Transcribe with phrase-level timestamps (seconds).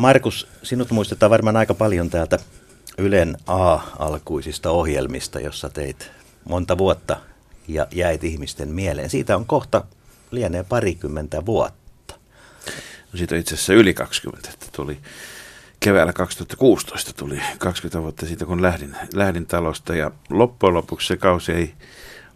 [0.00, 2.38] Markus, sinut muistetaan varmaan aika paljon täältä
[2.98, 6.10] Ylen A-alkuisista ohjelmista, jossa teit
[6.44, 7.16] monta vuotta
[7.68, 9.10] ja jäit ihmisten mieleen.
[9.10, 9.84] Siitä on kohta
[10.30, 12.14] lienee parikymmentä vuotta.
[13.12, 14.98] No siitä on itse asiassa yli 20, että tuli
[15.80, 21.52] keväällä 2016 tuli 20 vuotta siitä, kun lähdin, lähdin talosta ja loppujen lopuksi se kausi
[21.52, 21.74] ei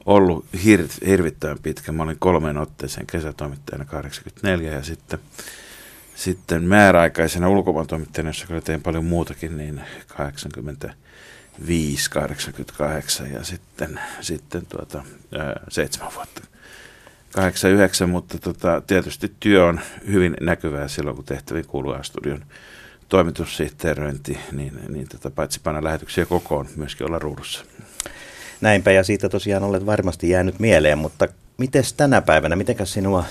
[0.07, 1.93] ollut hir, hirvittävän pitkä.
[1.93, 5.19] Mä olin kolmeen otteeseen kesätoimittajana 84 ja sitten,
[6.15, 15.05] sitten määräaikaisena ulkomaantoimittajana, jossa kyllä tein paljon muutakin, niin 85, 88 ja sitten, sitten tuota,
[15.39, 16.41] ää, seitsemän vuotta
[17.35, 22.45] 89, mutta tota, tietysti työ on hyvin näkyvää silloin, kun tehtäviin kuuluu studion
[23.09, 27.65] toimitussihteeröinti, niin, niin tota, paitsi panna lähetyksiä kokoon, myöskin olla ruudussa.
[28.61, 33.25] Näinpä, ja siitä tosiaan olet varmasti jäänyt mieleen, mutta miten tänä päivänä, miten sinua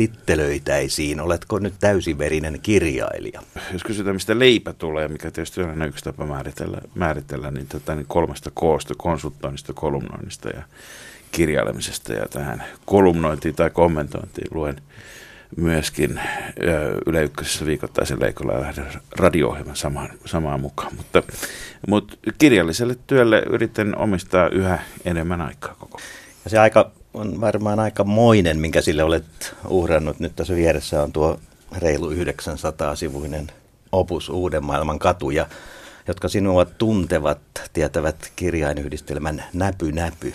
[0.00, 1.20] tittelöitäisiin?
[1.20, 3.42] Oletko nyt täysiverinen kirjailija?
[3.72, 7.94] Jos kysytään, mistä leipä tulee, mikä tietysti on aina yksi tapa määritellä, määritellä niin, tota,
[7.94, 10.62] niin kolmesta koosta, konsultoinnista, kolumnoinnista ja
[11.32, 12.12] kirjailemisesta.
[12.12, 14.76] Ja tähän kolumnointiin tai kommentointiin luen
[15.56, 16.20] myöskin
[17.06, 18.86] Yle Ykkösessä viikoittaisen Leikolla lähden
[19.18, 20.96] radio-ohjelman samaan, samaan mukaan.
[20.96, 21.22] Mutta,
[21.88, 25.98] mutta kirjalliselle työlle yritän omistaa yhä enemmän aikaa koko
[26.44, 30.20] Ja se aika on varmaan aika moinen, minkä sille olet uhrannut.
[30.20, 31.40] Nyt tässä vieressä on tuo
[31.78, 33.52] reilu 900-sivuinen
[33.92, 35.46] opus Uuden maailman katuja,
[36.08, 37.40] jotka sinua tuntevat,
[37.72, 40.34] tietävät kirjainyhdistelmän näpy näpy.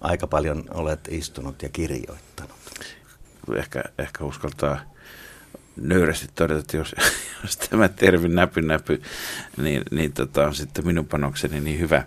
[0.00, 2.54] Aika paljon olet istunut ja kirjoittanut
[3.56, 4.80] ehkä, ehkä uskaltaa
[5.76, 6.94] nöyrästi todeta, että jos,
[7.42, 9.02] jos tämä termi näpy näpy,
[9.56, 12.02] niin, niin tota, on sitten minun panokseni niin hyvä,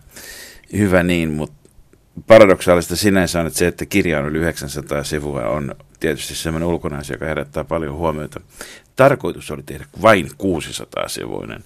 [0.73, 1.66] hyvä niin, mutta
[2.27, 7.13] paradoksaalista sinänsä on, että se, että kirja on yli 900 sivua, on tietysti sellainen ulkonaisia,
[7.13, 8.39] joka herättää paljon huomiota.
[8.95, 11.63] Tarkoitus oli tehdä vain 600 sivuinen.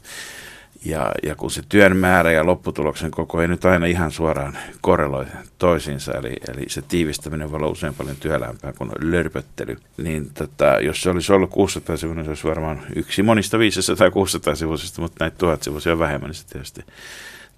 [0.85, 5.25] Ja, ja kun se työn määrä ja lopputuloksen koko ei nyt aina ihan suoraan korreloi
[5.57, 11.01] toisiinsa, eli, eli se tiivistäminen voi olla usein paljon työlämpää kuin lörpöttely, niin tota, jos
[11.01, 15.23] se olisi ollut 600 sivuinen, se olisi varmaan yksi monista 500 tai 600 sivuisista, mutta
[15.23, 16.85] näitä tuhat sivuisia vähemmän, niin se tietysti,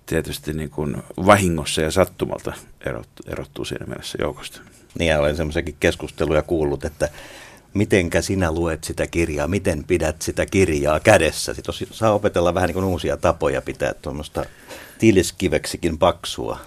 [0.05, 2.53] tietysti niin kuin vahingossa ja sattumalta
[2.85, 4.61] erottuu, erottuu siinä mielessä joukosta.
[4.99, 7.09] Niin ja olen semmoisiakin keskusteluja kuullut, että
[7.73, 11.53] mitenkä sinä luet sitä kirjaa, miten pidät sitä kirjaa kädessä.
[11.53, 14.45] Sitten saa opetella vähän niin kuin uusia tapoja pitää tuommoista
[14.99, 16.59] tiliskiveksikin paksua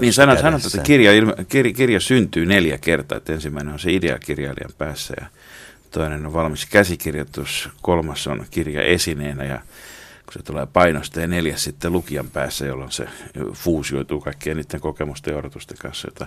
[0.00, 1.10] niin sanot, sanot, että kirja,
[1.48, 3.18] kirja, kirja syntyy neljä kertaa.
[3.18, 5.26] Että ensimmäinen on se idea kirjailijan päässä ja
[5.90, 9.60] toinen on valmis käsikirjoitus, kolmas on kirja esineenä ja
[10.26, 13.08] kun se tulee painosta ja neljäs sitten lukijan päässä, jolloin se
[13.52, 16.26] fuusioituu kaikkien niiden kokemusten ja odotusten kanssa, jota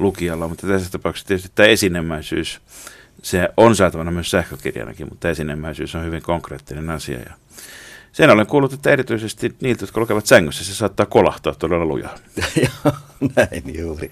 [0.00, 0.50] lukijalla on.
[0.50, 2.60] Mutta tässä tapauksessa tietysti tämä esinemäisyys
[3.22, 7.18] se on saatavana myös sähkökirjanakin, mutta esinemäisyys on hyvin konkreettinen asia.
[7.18, 7.34] Ja
[8.12, 12.14] sen olen kuullut, että erityisesti niiltä, jotka lukevat sängyssä, se saattaa kolahtaa todella lujaa.
[13.36, 14.10] Näin juuri.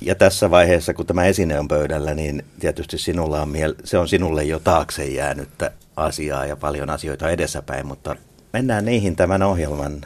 [0.00, 4.08] Ja tässä vaiheessa, kun tämä esine on pöydällä, niin tietysti sinulla on miel- se on
[4.08, 8.16] sinulle jo taakse jäänyttä asiaa ja paljon asioita edessäpäin, mutta
[8.52, 10.00] mennään niihin tämän ohjelman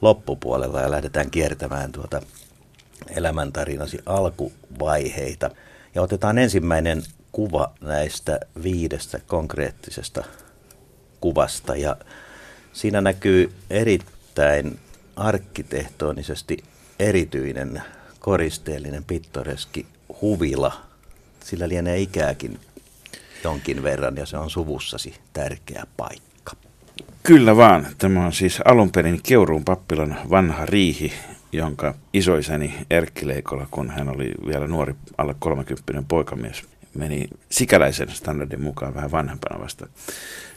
[0.00, 2.22] loppupuolella ja lähdetään kiertämään tuota
[3.16, 5.50] elämäntarinasi alkuvaiheita.
[5.94, 7.02] Ja otetaan ensimmäinen
[7.32, 10.24] kuva näistä viidestä konkreettisesta
[11.20, 11.96] kuvasta ja
[12.72, 14.78] siinä näkyy erittäin
[15.16, 16.64] arkkitehtonisesti
[16.98, 17.82] erityinen
[18.20, 19.86] koristeellinen pittoreski
[20.20, 20.72] huvila.
[21.44, 22.60] Sillä lienee ikääkin
[23.44, 26.52] jonkin verran ja se on suvussasi tärkeä paikka.
[27.22, 27.86] Kyllä vaan.
[27.98, 31.12] Tämä on siis alun perin Keuruun pappilan vanha riihi,
[31.52, 36.62] jonka isoisäni Erkki Leikola, kun hän oli vielä nuori alle 30 poikamies,
[36.94, 39.86] meni sikäläisen standardin mukaan vähän vanhempana vasta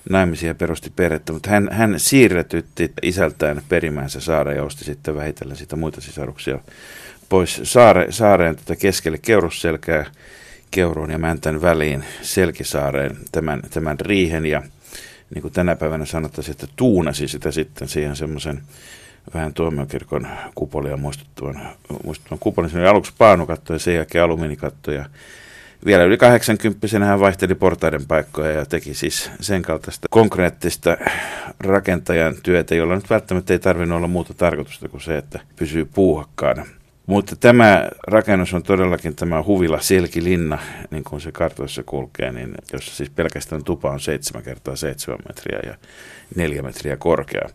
[0.09, 5.57] naimisia ja perusti perhettä, mutta hän, hän siirretytti isältään perimäänsä saare ja osti sitten vähitellen
[5.57, 6.59] sitä muita sisaruksia
[7.29, 10.05] pois saare, saareen tätä keskelle keurusselkää
[10.75, 14.63] Keuruun ja Mäntän väliin Selkisaareen tämän, tämän riihen ja
[15.35, 18.61] niin kuin tänä päivänä sanottaisiin, että tuunasi sitä sitten siihen semmoisen
[19.33, 21.61] vähän tuomiokirkon kupolia muistuttavan,
[22.03, 22.69] muistuttavan kupolin.
[22.69, 25.05] Se oli aluksi paanukatto ja sen jälkeen alumiinikatto ja
[25.85, 30.97] vielä yli 80 hän vaihteli portaiden paikkoja ja teki siis sen kaltaista konkreettista
[31.59, 36.65] rakentajan työtä, jolla nyt välttämättä ei tarvinnut olla muuta tarkoitusta kuin se, että pysyy puuhakkaana.
[37.05, 40.57] Mutta tämä rakennus on todellakin tämä huvila Selkilinna,
[40.91, 45.59] niin kuin se kartoissa kulkee, niin jossa siis pelkästään tupa on 7 kertaa 7 metriä
[45.65, 45.77] ja
[46.35, 47.49] 4 metriä korkea.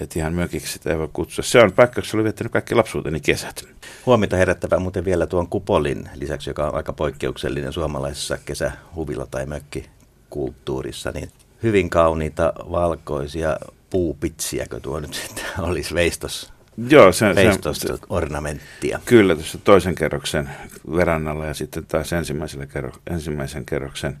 [0.00, 1.44] Että ihan mökiksi sitä ei voi kutsua.
[1.44, 3.64] Se on paikka, jossa oli viettänyt kaikki lapsuuteni kesät.
[4.06, 11.10] Huomiota herättävää muuten vielä tuon kupolin lisäksi, joka on aika poikkeuksellinen suomalaisessa kesähuvila- tai mökkikulttuurissa,
[11.10, 11.30] niin
[11.62, 13.56] hyvin kauniita valkoisia
[13.90, 16.59] puupitsiäkö tuo nyt sitten olisi veistos?
[16.88, 19.00] Joo, se, veistosta se, ornamenttia.
[19.04, 20.50] Kyllä, tuossa toisen kerroksen
[20.96, 24.16] verannalla ja sitten taas ensimmäisellä kerro, ensimmäisen kerroksen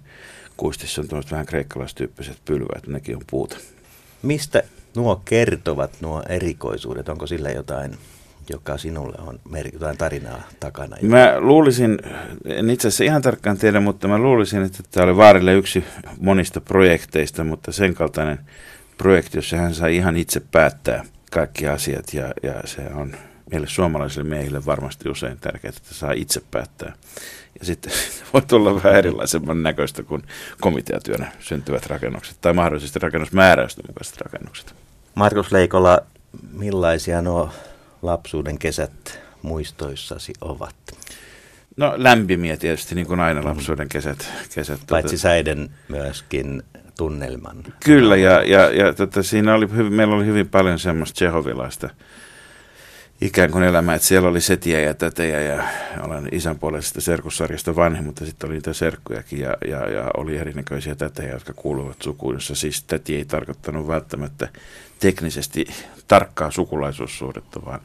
[0.56, 3.56] kuistissa on tuollaiset vähän kreikkalaistyyppiset pylväät, nekin on puuta.
[4.22, 4.62] Mistä
[4.96, 7.08] nuo kertovat, nuo erikoisuudet?
[7.08, 7.98] Onko sillä jotain
[8.50, 9.40] joka sinulle on
[9.72, 10.96] jotain tarinaa takana?
[11.02, 11.98] Mä luulisin,
[12.44, 15.84] en itse asiassa ihan tarkkaan tiedä, mutta mä luulisin, että tämä oli Vaarille yksi
[16.20, 18.38] monista projekteista, mutta sen kaltainen
[18.98, 23.16] projekti, jossa hän sai ihan itse päättää kaikki asiat ja, ja se on
[23.50, 26.92] meille suomalaisille miehille varmasti usein tärkeää, että saa itse päättää.
[27.60, 27.92] Ja sitten
[28.32, 30.22] voi tulla vähän erilaisemman näköistä kuin
[30.60, 34.74] komiteatyönä syntyvät rakennukset tai mahdollisesti rakennusmääräysten mukaiset rakennukset.
[35.14, 36.00] Markus Leikola,
[36.52, 37.50] millaisia nuo
[38.02, 40.74] lapsuuden kesät muistoissasi ovat?
[41.76, 44.28] No lämpimiä tietysti, niin kuin aina lapsuuden kesät.
[44.54, 45.22] kesät Paitsi tuota...
[45.22, 46.62] säiden myöskin
[47.00, 47.56] tunnelman.
[47.84, 51.90] Kyllä, ja, ja, ja tota, siinä oli, meillä oli hyvin paljon semmoista tsehovilaista
[53.20, 55.64] ikään kuin elämää, että siellä oli setiä ja tätejä ja
[56.00, 60.94] olen isän puolesta serkussarjasta vanhin, mutta sitten oli niitä serkkujakin ja, ja, ja oli erinäköisiä
[60.94, 64.48] tätejä, jotka kuuluvat sukuun, jossa siis täti ei tarkoittanut välttämättä
[64.98, 65.66] teknisesti
[66.08, 67.80] tarkkaa sukulaisuussuhdetta, vaan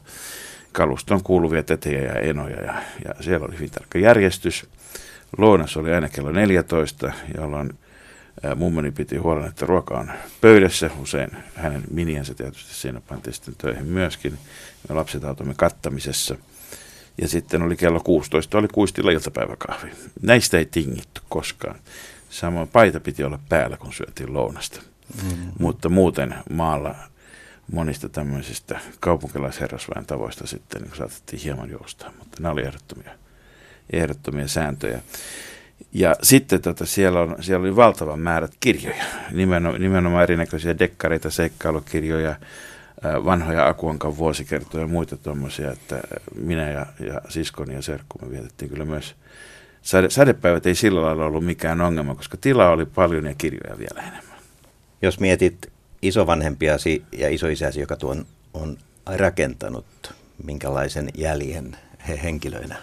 [0.72, 4.66] kaluston kuuluvia tätejä ja enoja ja, ja siellä oli hyvin tarkka järjestys.
[5.38, 7.70] Lounas oli aina kello 14, jolloin
[8.56, 10.90] mummoni piti huolen, että ruoka on pöydässä.
[10.98, 14.38] Usein hänen miniänsä tietysti siinä pantiin sitten töihin myöskin.
[14.88, 16.36] Me lapset automme kattamisessa.
[17.22, 19.90] Ja sitten oli kello 16, oli kuistilla iltapäiväkahvi.
[20.22, 21.78] Näistä ei tingitty koskaan.
[22.30, 24.80] Samoin paita piti olla päällä, kun syötiin lounasta.
[25.22, 25.52] Mm.
[25.58, 26.94] Mutta muuten maalla
[27.72, 33.10] monista tämmöisistä kaupunkilaisherrasväen tavoista sitten niin saatettiin hieman joustaa, mutta nämä oli ehdottomia,
[33.92, 35.00] ehdottomia sääntöjä.
[35.96, 42.36] Ja sitten tota, siellä, on, siellä oli valtavan määrät kirjoja, nimenomaan, nimenomaan erinäköisiä dekkareita, seikkailukirjoja,
[43.24, 46.00] vanhoja Akuankan vuosikertoja ja muita tuommoisia, että
[46.34, 49.14] minä ja, ja siskoni ja serkku me vietettiin kyllä myös
[49.82, 54.02] Sade, sadepäivät ei sillä lailla ollut mikään ongelma, koska tilaa oli paljon ja kirjoja vielä
[54.02, 54.38] enemmän.
[55.02, 55.72] Jos mietit
[56.02, 60.14] isovanhempiasi ja isoisäsi, joka tuon on rakentanut,
[60.44, 61.76] minkälaisen jäljen
[62.08, 62.76] he henkilöinä,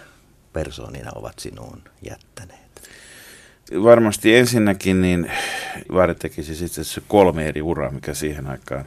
[0.52, 2.63] persoonina ovat sinuun jättäneet?
[3.82, 5.30] Varmasti ensinnäkin niin
[5.92, 8.84] Vaare tekisi sitten se kolme eri uraa, mikä siihen aikaan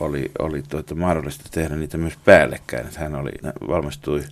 [0.00, 2.86] oli, oli tuota, mahdollista tehdä niitä myös päällekkäin.
[2.86, 3.30] Että hän oli,
[3.68, 4.22] valmistui,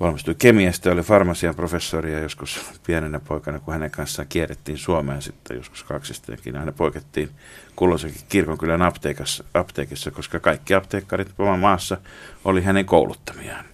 [0.00, 5.56] valmistui kemiasta, oli farmasian professori ja joskus pienenä poikana, kun hänen kanssaan kierrettiin Suomeen sitten
[5.56, 7.30] joskus kaksistenkin, aina poikettiin
[7.76, 11.28] kulloisenkin kirkonkylän apteekissa, apteekissa, koska kaikki apteekkarit
[11.58, 11.96] maassa
[12.44, 13.64] oli hänen kouluttamiaan.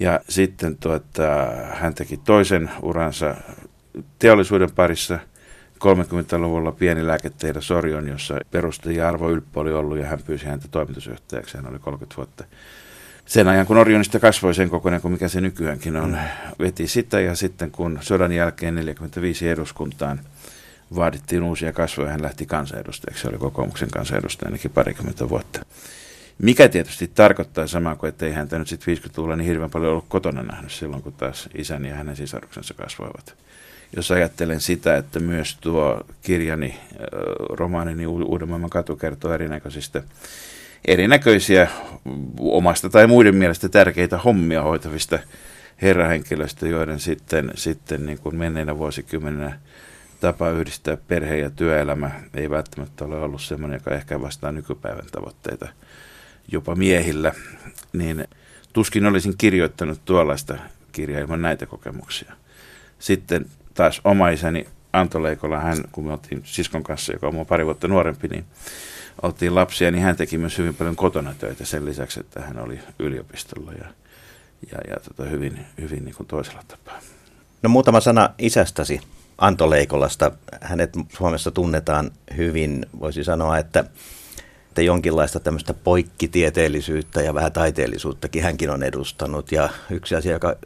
[0.00, 1.22] Ja sitten tuota,
[1.72, 3.34] hän teki toisen uransa
[4.18, 5.18] teollisuuden parissa
[5.84, 11.56] 30-luvulla pieni lääketehdas Sorion, jossa perustaja Arvo Ylppö oli ollut ja hän pyysi häntä toimitusjohtajaksi.
[11.56, 12.44] Hän oli 30 vuotta
[13.26, 16.18] sen ajan, kun Orionista kasvoi sen kokoinen kuin mikä se nykyäänkin on,
[16.58, 20.20] veti sitä ja sitten kun sodan jälkeen 45 eduskuntaan
[20.94, 23.22] vaadittiin uusia kasvoja, hän lähti kansanedustajaksi.
[23.22, 25.60] Se oli kokoomuksen kansanedustaja ainakin parikymmentä vuotta.
[26.38, 30.04] Mikä tietysti tarkoittaa samaa kuin, että ei häntä nyt sitten 50-luvulla niin hirveän paljon ollut
[30.08, 33.36] kotona nähnyt silloin, kun taas isäni ja hänen sisaruksensa kasvoivat
[33.96, 36.80] jos ajattelen sitä, että myös tuo kirjani,
[37.48, 40.02] romaanini Uuden maailman katu kertoo erinäköisistä
[40.84, 41.68] erinäköisiä
[42.38, 45.18] omasta tai muiden mielestä tärkeitä hommia hoitavista
[45.82, 49.58] herrahenkilöistä, joiden sitten, sitten niin kuin menneinä vuosikymmeninä
[50.20, 55.68] tapa yhdistää perhe- ja työelämä ei välttämättä ole ollut sellainen, joka ehkä vastaa nykypäivän tavoitteita
[56.48, 57.32] jopa miehillä,
[57.92, 58.24] niin
[58.72, 60.58] tuskin olisin kirjoittanut tuollaista
[60.92, 62.32] kirjaa ilman näitä kokemuksia.
[62.98, 67.44] Sitten taas oma isäni Anto Leikola, hän, kun me oltiin siskon kanssa, joka on mua
[67.44, 68.44] pari vuotta nuorempi, niin
[69.22, 72.78] oltiin lapsia, niin hän teki myös hyvin paljon kotona töitä sen lisäksi, että hän oli
[72.98, 73.84] yliopistolla ja,
[74.72, 77.00] ja, ja tota, hyvin, hyvin niin kuin toisella tapaa.
[77.62, 79.00] No muutama sana isästäsi,
[79.38, 80.32] Anto Leikolasta.
[80.60, 83.84] Hänet Suomessa tunnetaan hyvin, voisi sanoa, että,
[84.68, 89.52] että jonkinlaista tämmöistä poikkitieteellisyyttä ja vähän taiteellisuuttakin hänkin on edustanut.
[89.52, 90.56] Ja yksi asia, joka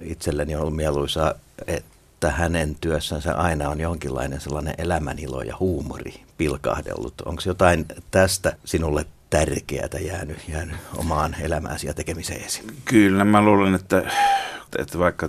[0.00, 1.34] itselleni on ollut mieluisaa,
[1.66, 7.20] että että hänen työssänsä aina on jonkinlainen sellainen elämänilo ja huumori pilkahdellut.
[7.20, 12.62] Onko jotain tästä sinulle tärkeää jäänyt, jäänyt omaan elämääsi ja tekemiseesi?
[12.84, 14.02] Kyllä, mä luulen, että,
[14.78, 15.28] että vaikka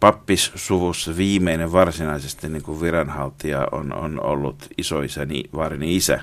[0.00, 6.20] pappissuvussa viimeinen varsinaisesti niin kuin viranhaltija on, on ollut isoisäni, vaarini isä,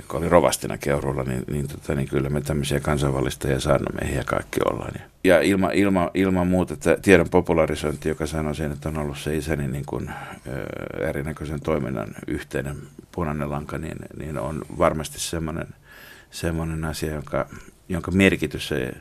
[0.00, 4.94] joka oli rovastina Keurulla, niin, niin, tota, niin kyllä me tämmöisiä kansainvälistä saarnamiehiä kaikki ollaan.
[5.24, 9.36] Ja ilma, ilma, ilman muuta että tiedon popularisointi, joka sanoi sen, että on ollut se
[9.36, 10.10] isäni niin kuin,
[10.46, 12.76] ö, erinäköisen toiminnan yhteinen
[13.12, 15.66] punainen lanka, niin, niin on varmasti semmoinen,
[16.30, 17.48] semmoinen asia, jonka,
[17.88, 18.92] jonka merkitys ei,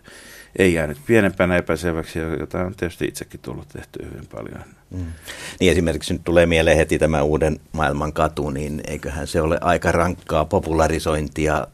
[0.59, 4.59] ei jäänyt pienempänä epäselväksi, jota on tietysti itsekin tullut tehty hyvin paljon.
[4.91, 5.05] Mm.
[5.59, 9.91] Niin esimerkiksi nyt tulee mieleen heti tämä uuden maailman katu, niin eiköhän se ole aika
[9.91, 11.67] rankkaa popularisointia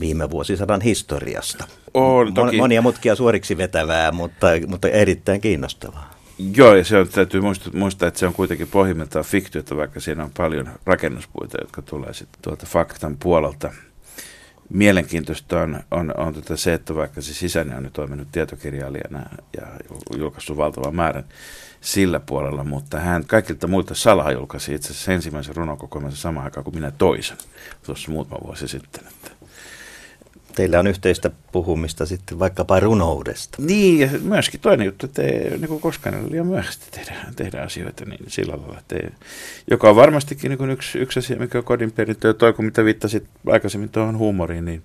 [0.00, 1.64] viime vuosisadan historiasta.
[1.94, 2.56] On, toki.
[2.56, 6.16] Monia mutkia suoriksi vetävää, mutta, mutta erittäin kiinnostavaa.
[6.56, 10.24] Joo, ja se on, täytyy muistaa, muistaa, että se on kuitenkin pohjimmiltaan fiktiota, vaikka siinä
[10.24, 13.72] on paljon rakennuspuita, jotka tulee sitten tuolta faktan puolelta
[14.68, 19.66] mielenkiintoista on, on, on tätä se, että vaikka se sisäinen on nyt toiminut tietokirjailijana ja
[20.16, 21.24] julkaissut valtavan määrän
[21.80, 26.74] sillä puolella, mutta hän kaikilta muilta salaa julkaisi itse asiassa ensimmäisen runokokoelmansa samaan aikaan kuin
[26.74, 27.36] minä toisen
[27.86, 29.04] tuossa muutama vuosi sitten.
[29.06, 29.30] Että
[30.56, 33.62] teillä on yhteistä puhumista sitten vaikkapa runoudesta.
[33.62, 37.62] Niin, ja myöskin toinen juttu, että ei niin kuin koskaan ole liian myöhäistä tehdä, tehdä
[37.62, 39.10] asioita niin sillä lailla, että ei,
[39.70, 42.84] joka on varmastikin niin yksi, yksi asia, mikä on kodin perintö, ja toi kun mitä
[42.84, 44.82] viittasit aikaisemmin tuohon huumoriin, niin,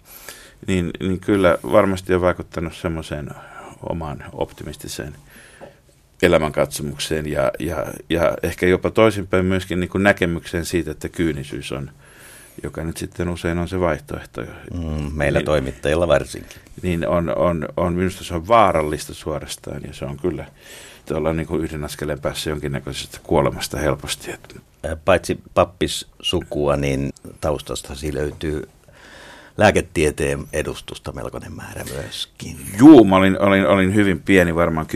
[0.68, 3.30] niin, niin kyllä varmasti on vaikuttanut semmoiseen
[3.90, 5.16] omaan optimistiseen
[6.22, 11.92] elämänkatsomukseen ja, ja, ja ehkä jopa toisinpäin myöskin niin näkemykseen siitä, että kyynisyys on,
[12.64, 14.42] joka nyt sitten usein on se vaihtoehto.
[14.74, 16.58] Mm, meillä niin, toimittajilla varsinkin.
[16.82, 20.46] Niin on, on, on, minusta se on vaarallista suorastaan ja se on kyllä
[21.06, 24.32] tuolla niin kuin yhden askeleen päässä jonkinnäköisestä kuolemasta helposti.
[25.06, 27.10] Paitsi pappissukua, niin
[27.42, 28.70] taustastasi löytyy
[29.58, 32.58] lääketieteen edustusta melkoinen määrä myöskin.
[32.80, 34.88] Juu, mä olin, olin, olin hyvin pieni, varmaan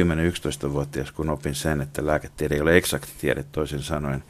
[0.68, 4.24] 10-11-vuotias, kun opin sen, että lääketiede ei ole eksakti tiede toisin sanoen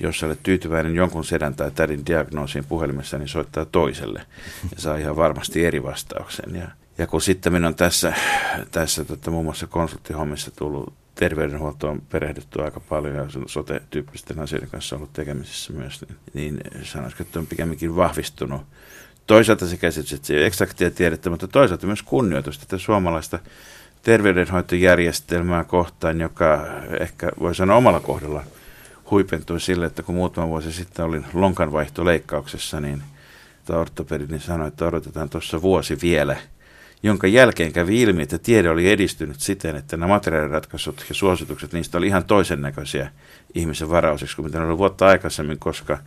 [0.00, 4.22] jos olet tyytyväinen jonkun sedän tai tädin diagnoosiin puhelimessa, niin soittaa toiselle
[4.74, 6.56] ja saa ihan varmasti eri vastauksen.
[6.56, 8.14] Ja, ja kun sitten minun on tässä,
[8.70, 15.12] tässä tota, muun muassa konsulttihommissa tullut terveydenhuoltoon perehdytty aika paljon ja sote-tyyppisten asioiden kanssa ollut
[15.12, 18.62] tekemisissä myös, niin, niin sanoisiko, että on pikemminkin vahvistunut.
[19.26, 23.38] Toisaalta se käsitys, että se ei ole eksaktia tiedettä, mutta toisaalta myös kunnioitusta tätä suomalaista
[24.02, 26.66] terveydenhoitojärjestelmää kohtaan, joka
[27.00, 28.44] ehkä voi sanoa omalla kohdalla
[29.10, 33.02] huipentui sille, että kun muutama vuosi sitten olin lonkanvaihtoleikkauksessa, niin
[33.68, 36.36] ortopedi niin sanoi, että odotetaan tuossa vuosi vielä,
[37.02, 41.98] jonka jälkeen kävi ilmi, että tiede oli edistynyt siten, että nämä materiaaliratkaisut ja suositukset, niistä
[41.98, 43.10] oli ihan toisen näköisiä
[43.54, 45.98] ihmisen varausiksi kuin mitä ne oli vuotta aikaisemmin, koska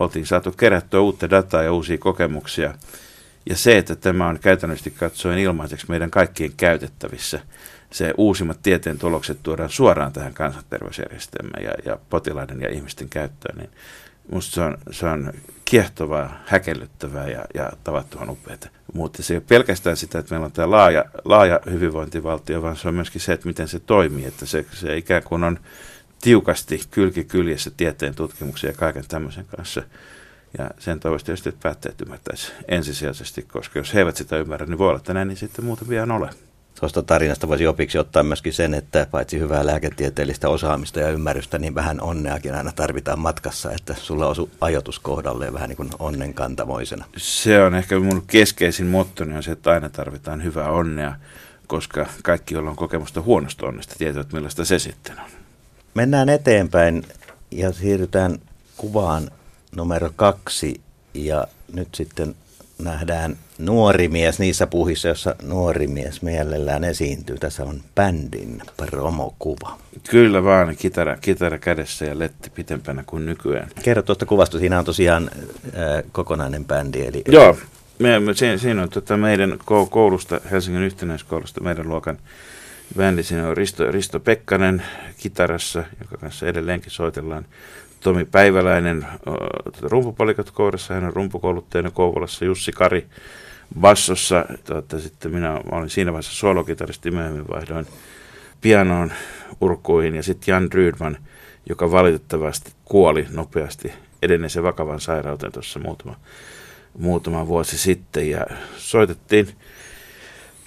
[0.00, 2.74] oltiin saatu kerättyä uutta dataa ja uusia kokemuksia.
[3.48, 7.40] Ja se, että tämä on käytännössä katsoen ilmaiseksi meidän kaikkien käytettävissä–
[7.96, 13.70] se uusimmat tieteen tulokset tuodaan suoraan tähän kansanterveysjärjestelmään ja, ja potilaiden ja ihmisten käyttöön, niin
[14.32, 15.32] musta se on, se on
[15.64, 18.58] kiehtovaa, häkellyttävää ja, ja tavattoman upeaa.
[18.92, 22.88] Mutta se ei ole pelkästään sitä, että meillä on tämä laaja, laaja hyvinvointivaltio, vaan se
[22.88, 24.24] on myöskin se, että miten se toimii.
[24.24, 25.58] Että se, se ikään kuin on
[26.20, 29.82] tiukasti kylki kyljessä tieteen tutkimuksia ja kaiken tämmöisen kanssa.
[30.58, 34.78] Ja sen toivoisi tietysti, että päättäjät ymmärtäisi ensisijaisesti, koska jos he eivät sitä ymmärrä, niin
[34.78, 36.30] voi olla, että näin niin sitten muuta vielä ole.
[36.80, 41.74] Tuosta tarinasta voisi opiksi ottaa myöskin sen, että paitsi hyvää lääketieteellistä osaamista ja ymmärrystä, niin
[41.74, 47.04] vähän onneakin aina tarvitaan matkassa, että sulla osu ajoitus kohdalleen vähän niin kuin onnenkantamoisena.
[47.16, 51.14] Se on ehkä mun keskeisin mottoni on se, että aina tarvitaan hyvää onnea,
[51.66, 55.30] koska kaikki, joilla on kokemusta huonosta onnesta, tietävät millaista se sitten on.
[55.94, 57.02] Mennään eteenpäin
[57.50, 58.38] ja siirrytään
[58.76, 59.30] kuvaan
[59.76, 60.80] numero kaksi
[61.14, 62.34] ja nyt sitten
[62.78, 67.38] nähdään nuori mies niissä puhissa, jossa nuori mies mielellään esiintyy.
[67.38, 69.78] Tässä on bändin promokuva.
[70.10, 73.70] Kyllä vaan, kitara, kitara kädessä ja letti pitempänä kuin nykyään.
[73.82, 77.06] Kerro tuosta kuvasta, siinä on tosiaan äh, kokonainen bändi.
[77.06, 77.22] Eli...
[77.28, 77.56] Joo,
[77.98, 79.58] me, me, siinä, siinä on tota meidän
[79.90, 82.18] koulusta, Helsingin yhtenäiskoulusta, meidän luokan
[82.96, 83.22] bändi.
[83.22, 84.82] Siinä on Risto, Risto Pekkanen
[85.16, 87.46] kitarassa, joka kanssa edelleenkin soitellaan.
[88.06, 89.06] Tomi Päiväläinen
[89.82, 93.06] rumpupalikat kourassa, hän on rumpukouluttajana Kouvolassa, Jussi Kari
[93.80, 94.44] bassossa.
[94.64, 97.86] Tuota, sitten minä olin siinä vaiheessa solokitaristi, myöhemmin vaihdoin
[98.60, 99.12] pianoon
[99.60, 101.18] urkuihin ja sitten Jan Rydman,
[101.68, 106.16] joka valitettavasti kuoli nopeasti edenneeseen vakavan sairauteen tuossa muutama,
[106.98, 108.46] muutama vuosi sitten ja
[108.76, 109.48] soitettiin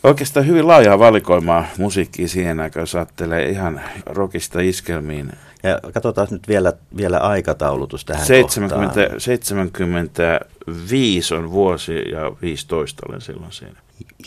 [0.03, 5.31] oikeastaan hyvin laajaa valikoimaa musiikkia siihen aikaan, jos ajattelee ihan rockista iskelmiin
[5.63, 9.21] ja katsotaan nyt vielä, vielä aikataulutus tähän 70, kohtaan.
[9.21, 13.75] 75 on vuosi ja 15 olen silloin siinä.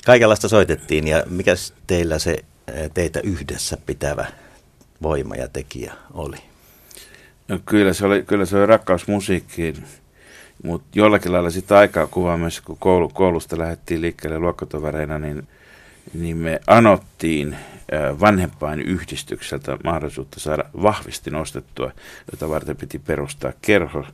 [0.05, 1.55] Kaikenlaista soitettiin ja mikä
[1.87, 2.39] teillä se
[2.95, 4.27] teitä yhdessä pitävä
[5.03, 6.37] voima ja tekijä oli?
[7.49, 9.85] No kyllä se oli, kyllä se oli rakkaus musiikkiin,
[10.65, 15.49] mutta jollakin lailla sitä aikaa kuvaa myös, kun koulu, koulusta lähdettiin liikkeelle luokkatovereina, niin,
[16.15, 17.57] niin me anottiin
[18.21, 21.93] vanhempain yhdistykseltä mahdollisuutta saada vahvisti nostettua,
[22.33, 24.07] jota varten piti perustaa kerho.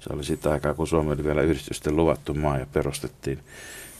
[0.00, 3.38] Se oli sitä aikaa, kun Suomi oli vielä yhdistysten luvattu maa ja perustettiin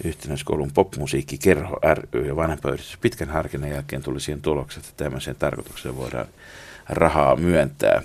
[0.05, 2.97] yhtenäiskoulun popmusiikkikerho ry ja vanhempaiyhdistys.
[2.97, 6.27] Pitkän harkinnan jälkeen tuli siihen tulokset, että tämmöiseen tarkoitukseen voidaan
[6.89, 8.03] rahaa myöntää.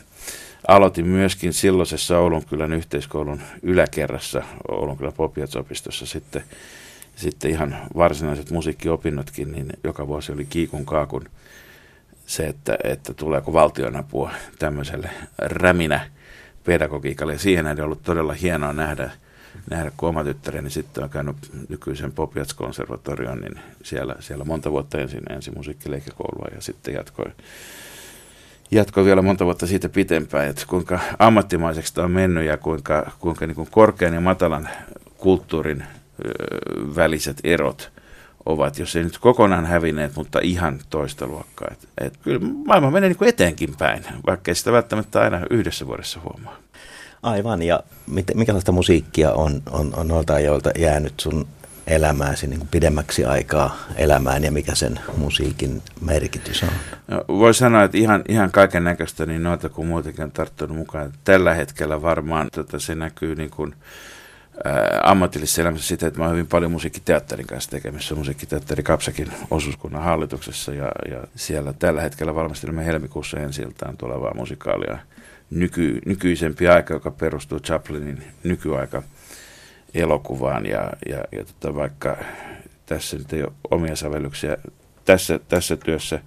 [0.67, 6.43] Aloitin myöskin silloisessa Oulunkylän yhteiskoulun yläkerrassa Oulunkylän Popiatsopistossa sitten,
[7.19, 11.23] sitten ihan varsinaiset musiikkiopinnotkin, niin joka vuosi oli kiikun kaakun
[12.25, 16.09] se, että, että tuleeko valtionapua tämmöiselle räminä
[16.63, 17.33] pedagogiikalle.
[17.33, 19.11] Ja siihen on ollut todella hienoa nähdä,
[19.69, 21.35] nähdä kun oma tyttäreni sitten on käynyt
[21.69, 27.31] nykyisen Popiats-konservatorion, niin siellä, siellä monta vuotta ensin, ensin musiikkileikkokoulua ja sitten jatkoi
[28.71, 33.47] jatkoi vielä monta vuotta siitä pitempään, että kuinka ammattimaiseksi tämä on mennyt ja kuinka, kuinka
[33.47, 34.69] niin kuin korkean ja matalan
[35.17, 35.83] kulttuurin
[36.95, 37.91] väliset erot
[38.45, 41.67] ovat, jos ei nyt kokonaan hävinneet, mutta ihan toista luokkaa.
[41.71, 46.57] Et, et kyllä maailma menee niin eteenkin päin, vaikka sitä välttämättä aina yhdessä vuodessa huomaa.
[47.23, 51.47] Aivan, ja mit, mikälaista musiikkia on, on, on noilta ajoilta jäänyt sun
[51.88, 56.69] elämääsi niin kuin pidemmäksi aikaa elämään ja mikä sen musiikin merkitys on?
[57.07, 61.13] No, voi sanoa, että ihan, ihan kaiken näköistä niin noita kuin muutenkin on tarttunut mukaan.
[61.23, 63.75] Tällä hetkellä varmaan tota, se näkyy niin kuin,
[64.65, 68.15] ää, ammatillisessa elämässä sitä, että mä oon hyvin paljon musiikkiteatterin kanssa tekemissä.
[68.15, 74.97] Musiikkiteatteri Kapsakin osuuskunnan hallituksessa ja, ja siellä tällä hetkellä valmistelemme helmikuussa ensi tulevaa musikaalia
[75.49, 79.03] nyky, nykyisempi aika, joka perustuu Chaplinin nykyaika–
[79.93, 82.17] elokuvaan ja, ja, ja tota, vaikka
[82.85, 84.57] tässä nyt ei ole omia sävellyksiä
[85.05, 86.19] tässä, tässä työssä,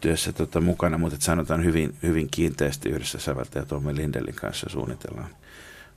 [0.00, 5.30] työssä tota, mukana, mutta sanotaan hyvin, hyvin kiinteästi yhdessä säveltäjä Tommi Lindelin kanssa suunnitellaan,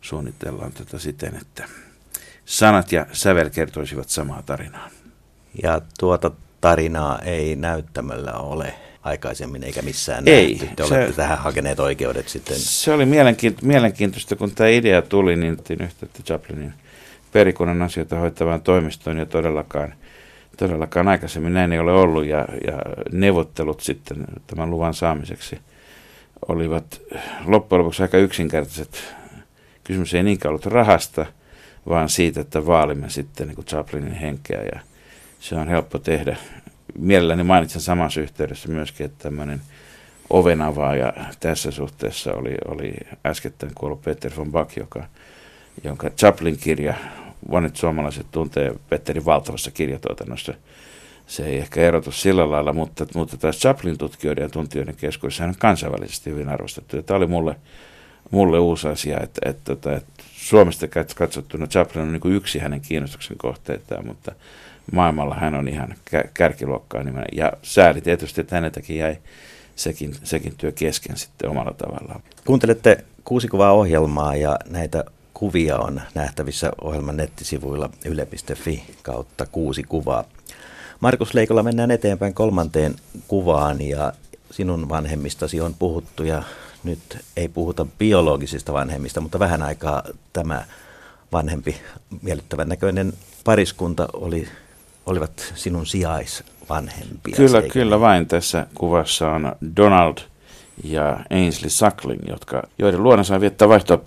[0.02, 1.64] suunnitellaan tota siten, että
[2.46, 4.90] sanat ja sävel kertoisivat samaa tarinaa.
[5.64, 6.32] Ja tuota
[6.62, 10.76] tarinaa ei näyttämällä ole aikaisemmin eikä missään ei, nähty.
[10.76, 12.60] Te olette se, tähän hakeneet oikeudet sitten.
[12.60, 13.06] Se oli
[13.62, 16.74] mielenkiintoista, kun tämä idea tuli, niin yhteyttä Chaplinin
[17.32, 19.94] perikunnan asioita hoitavaan toimistoon ja todellakaan,
[20.58, 22.78] todellakaan aikaisemmin näin ei ole ollut ja, ja
[23.12, 25.60] neuvottelut sitten tämän luvan saamiseksi
[26.48, 27.02] olivat
[27.46, 29.16] loppujen lopuksi aika yksinkertaiset.
[29.84, 31.26] Kysymys ei niinkään ollut rahasta,
[31.90, 34.80] vaan siitä, että vaalimme sitten niin kuin Chaplinin henkeä ja
[35.40, 36.38] se on helppo tehdä.
[36.98, 39.62] Mielelläni mainitsen samassa yhteydessä myöskin, että tämmöinen
[40.30, 42.94] ovenavaaja tässä suhteessa oli, oli
[43.26, 45.04] äskettäin kuollut Peter von Bach, joka
[45.84, 46.94] jonka Chaplin-kirja,
[47.50, 50.54] monet suomalaiset tuntee Petterin valtavassa kirjatuotannossa.
[51.28, 56.30] Se ei ehkä erotu sillä lailla, mutta, mutta taas Chaplin-tutkijoiden ja tuntijoiden keskuudessa on kansainvälisesti
[56.30, 56.96] hyvin arvostettu.
[56.96, 57.56] Ja tämä oli mulle,
[58.32, 63.38] mulle uusi asia, että, että, että, että Suomesta katsottuna Chaplin on niin yksi hänen kiinnostuksen
[63.38, 64.32] kohteitaan, mutta
[64.92, 65.96] maailmalla hän on ihan
[66.34, 67.26] kärkiluokkaa nimen.
[67.32, 69.18] Ja sääli tietysti, että häneltäkin jäi
[69.76, 72.22] sekin, sekin työ kesken sitten omalla tavallaan.
[72.46, 80.24] Kuuntelette kuusi kuvaa ohjelmaa ja näitä kuvia on nähtävissä ohjelman nettisivuilla yle.fi kautta kuusi kuvaa.
[81.00, 82.96] Markus Leikolla mennään eteenpäin kolmanteen
[83.28, 84.14] kuvaan ja
[84.52, 86.44] sinun vanhemmistasi on puhuttu ja
[86.84, 90.66] nyt ei puhuta biologisista vanhemmista, mutta vähän aikaa tämä
[91.32, 91.76] vanhempi
[92.22, 93.14] miellyttävän näköinen
[93.44, 94.48] pariskunta oli,
[95.06, 97.36] olivat sinun sijaisvanhempia.
[97.36, 98.28] Kyllä, kyllä vain.
[98.28, 100.18] Tässä kuvassa on Donald
[100.84, 104.04] ja Ainsley Suckling, jotka, joiden luona saa viettää vaihto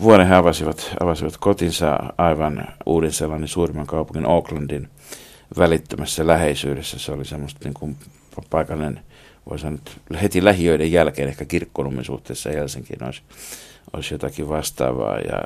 [0.00, 4.88] Vuoden he avasivat, avasivat kotinsa aivan uuden sellainen suurimman kaupungin Aucklandin
[5.58, 6.98] välittömässä läheisyydessä.
[6.98, 7.96] Se oli semmoista niin kuin
[8.50, 9.00] paikallinen,
[9.50, 9.78] voi sanoa
[10.22, 13.22] heti lähiöiden jälkeen, ehkä kirkkonummin suhteessa Helsinkiin olisi,
[13.92, 15.18] olisi jotakin vastaavaa.
[15.18, 15.42] Ja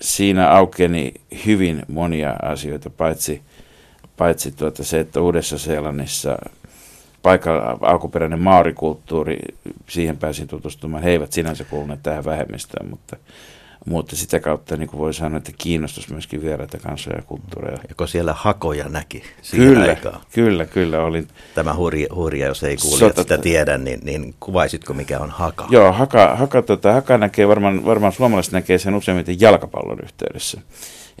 [0.00, 1.14] siinä aukeni
[1.46, 3.42] hyvin monia asioita, paitsi,
[4.16, 6.38] paitsi tuota se, että Uudessa Seelannissa
[7.22, 9.38] paikalla alkuperäinen maarikulttuuri,
[9.88, 11.02] siihen pääsin tutustumaan.
[11.02, 13.16] He eivät sinänsä kuuluneet tähän vähemmistöön, mutta,
[13.84, 17.78] mutta sitä kautta niin kuin voi sanoa, että kiinnostus myöskin vieraita kansoja ja kulttuureja.
[17.88, 20.20] Joko siellä hakoja näki kyllä, aikaan?
[20.32, 21.04] Kyllä, kyllä.
[21.04, 21.28] Olin.
[21.54, 23.22] Tämä hurja, hurja jos ei kuule Sota...
[23.22, 25.66] sitä tiedä, niin, niin kuvaisitko mikä on haka?
[25.70, 30.60] Joo, haka, haka, tota, haka näkee, varmaan, varmaan suomalaiset näkee sen useimmiten jalkapallon yhteydessä.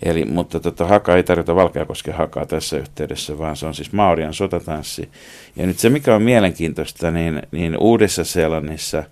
[0.02, 4.34] Eli, mutta tota, haka ei tarjota Valkeakosken hakaa tässä yhteydessä, vaan se on siis Maorian
[4.34, 5.08] sotatanssi.
[5.56, 9.04] Ja nyt se, mikä on mielenkiintoista, niin, niin Uudessa Seelannissa e,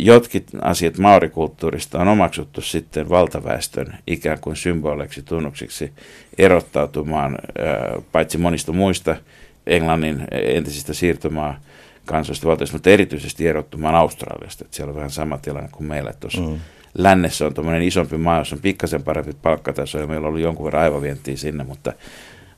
[0.00, 5.92] jotkin asiat maorikulttuurista on omaksuttu sitten valtaväestön ikään kuin symboleiksi, tunnuksiksi
[6.38, 7.38] erottautumaan,
[8.12, 9.16] paitsi monista muista
[9.66, 11.60] Englannin entisistä siirtomaa
[12.04, 14.64] kansallisesta valtiosta, mutta erityisesti erottumaan Australiasta.
[14.64, 16.58] Että siellä on vähän sama tilanne kuin meillä tuossa mm.
[16.98, 20.82] lännessä on tuommoinen isompi maa, jossa on pikkasen parempi palkkataso ja meillä oli jonkun verran
[20.82, 21.92] aivovientiä sinne, mutta,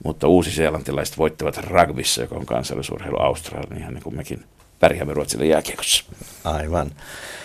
[0.04, 4.44] mutta uusi-seelantilaiset voittivat rugbyssa, joka on kansallisurheilu Australian, ihan niin kuin mekin
[4.80, 6.04] pärjäämme Ruotsille jääkiekossa.
[6.44, 6.90] Aivan.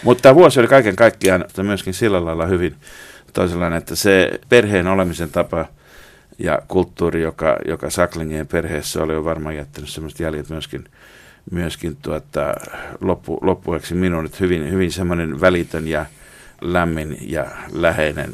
[0.03, 2.75] Mutta tämä vuosi oli kaiken kaikkiaan myöskin sillä lailla hyvin
[3.33, 5.65] toisenlainen, että se perheen olemisen tapa
[6.39, 10.83] ja kulttuuri, joka, joka Saklingien perheessä oli, on varmaan jättänyt sellaiset jäljet myöskin,
[11.51, 12.53] myöskin tuota,
[13.01, 16.05] loppu, loppueksi minun, että hyvin, hyvin semmoinen välitön ja
[16.61, 18.33] lämmin ja läheinen.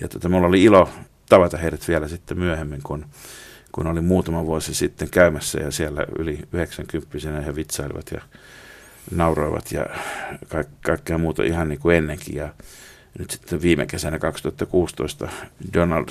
[0.00, 0.88] Ja tuota, mulla oli ilo
[1.28, 3.06] tavata heidät vielä sitten myöhemmin, kun,
[3.76, 8.20] kun olin muutama vuosi sitten käymässä ja siellä yli 90 he vitsailivat ja
[9.10, 9.86] nauroivat ja
[10.48, 12.34] ka- kaikkea muuta ihan niin kuin ennenkin.
[12.34, 12.54] Ja
[13.18, 15.28] nyt sitten viime kesänä 2016
[15.74, 16.08] Donald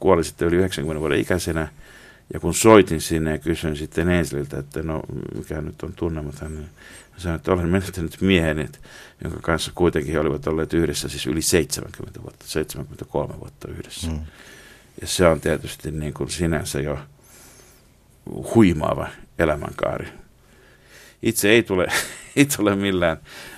[0.00, 1.68] kuoli sitten yli 90 vuoden ikäisenä.
[2.34, 5.02] Ja kun soitin sinne ja kysyin sitten Ensliltä, että no
[5.34, 6.68] mikä nyt on tunnematon, niin
[7.16, 8.68] sanoin, että olen menettänyt miehen,
[9.24, 14.10] jonka kanssa kuitenkin he olivat olleet yhdessä siis yli 70 vuotta, 73 vuotta yhdessä.
[14.10, 14.18] Mm.
[15.00, 16.98] Ja se on tietysti niin kuin sinänsä jo
[18.54, 19.08] huimaava
[19.38, 20.08] elämänkaari.
[21.22, 21.86] Itse ei tule,
[22.36, 23.16] ei tule millään,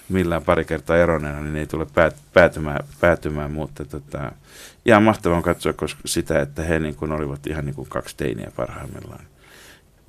[0.09, 4.33] millään pari kertaa eroneena, niin ei tule päät, päätymään, päätymään mutta tota,
[4.87, 8.53] ihan mahtavaa katsoa koska sitä, että he niin kuin olivat ihan niin kuin kaksi teiniä
[8.57, 9.25] parhaimmillaan.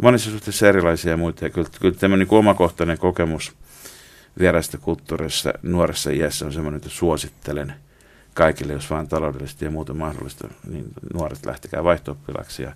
[0.01, 3.53] Monissa suhteissa erilaisia ja muita, kyllä, kyllä tämä niin omakohtainen kokemus
[4.39, 7.73] vieraista kulttuurissa nuoressa iässä on semmoinen, että suosittelen
[8.33, 12.17] kaikille, jos vain taloudellisesti ja muuta mahdollista, niin nuoret lähtekää vaihto
[12.59, 12.73] ja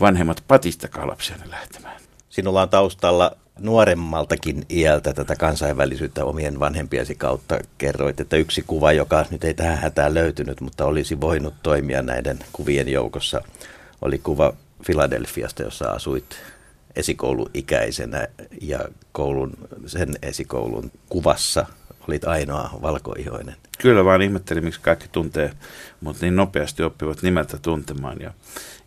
[0.00, 2.00] vanhemmat patistakaa lapsia lähtemään.
[2.28, 9.24] Sinulla on taustalla nuoremmaltakin iältä tätä kansainvälisyyttä omien vanhempiesi kautta kerroit, että yksi kuva, joka
[9.30, 13.40] nyt ei tähän hätään löytynyt, mutta olisi voinut toimia näiden kuvien joukossa,
[14.02, 14.52] oli kuva
[14.86, 16.24] Filadelfiasta, jossa asuit
[16.96, 18.28] esikouluikäisenä
[18.60, 18.78] ja
[19.12, 19.52] koulun,
[19.86, 21.66] sen esikoulun kuvassa
[22.08, 23.56] olit ainoa valkoihoinen.
[23.78, 25.52] Kyllä vaan ihmettelin, miksi kaikki tuntee,
[26.00, 28.32] mutta niin nopeasti oppivat nimeltä tuntemaan ja,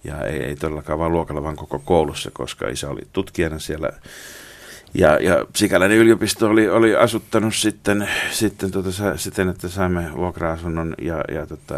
[0.03, 3.89] ja ei, ei todellakaan vaan luokalla, vaan koko koulussa, koska isä oli tutkijana siellä
[4.95, 11.23] ja, ja sikäläinen yliopisto oli, oli asuttanut sitten, sitten tota, siten, että saimme vuokra-asunnon ja,
[11.33, 11.75] ja, tota,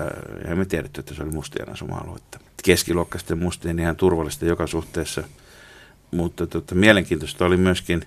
[0.48, 2.40] ja me tiedetty, että se oli mustien asuma-aluetta.
[2.64, 5.24] Keskiluokkaisten mustien ihan turvallista joka suhteessa.
[6.12, 8.04] Mutta tota, mielenkiintoista oli myöskin,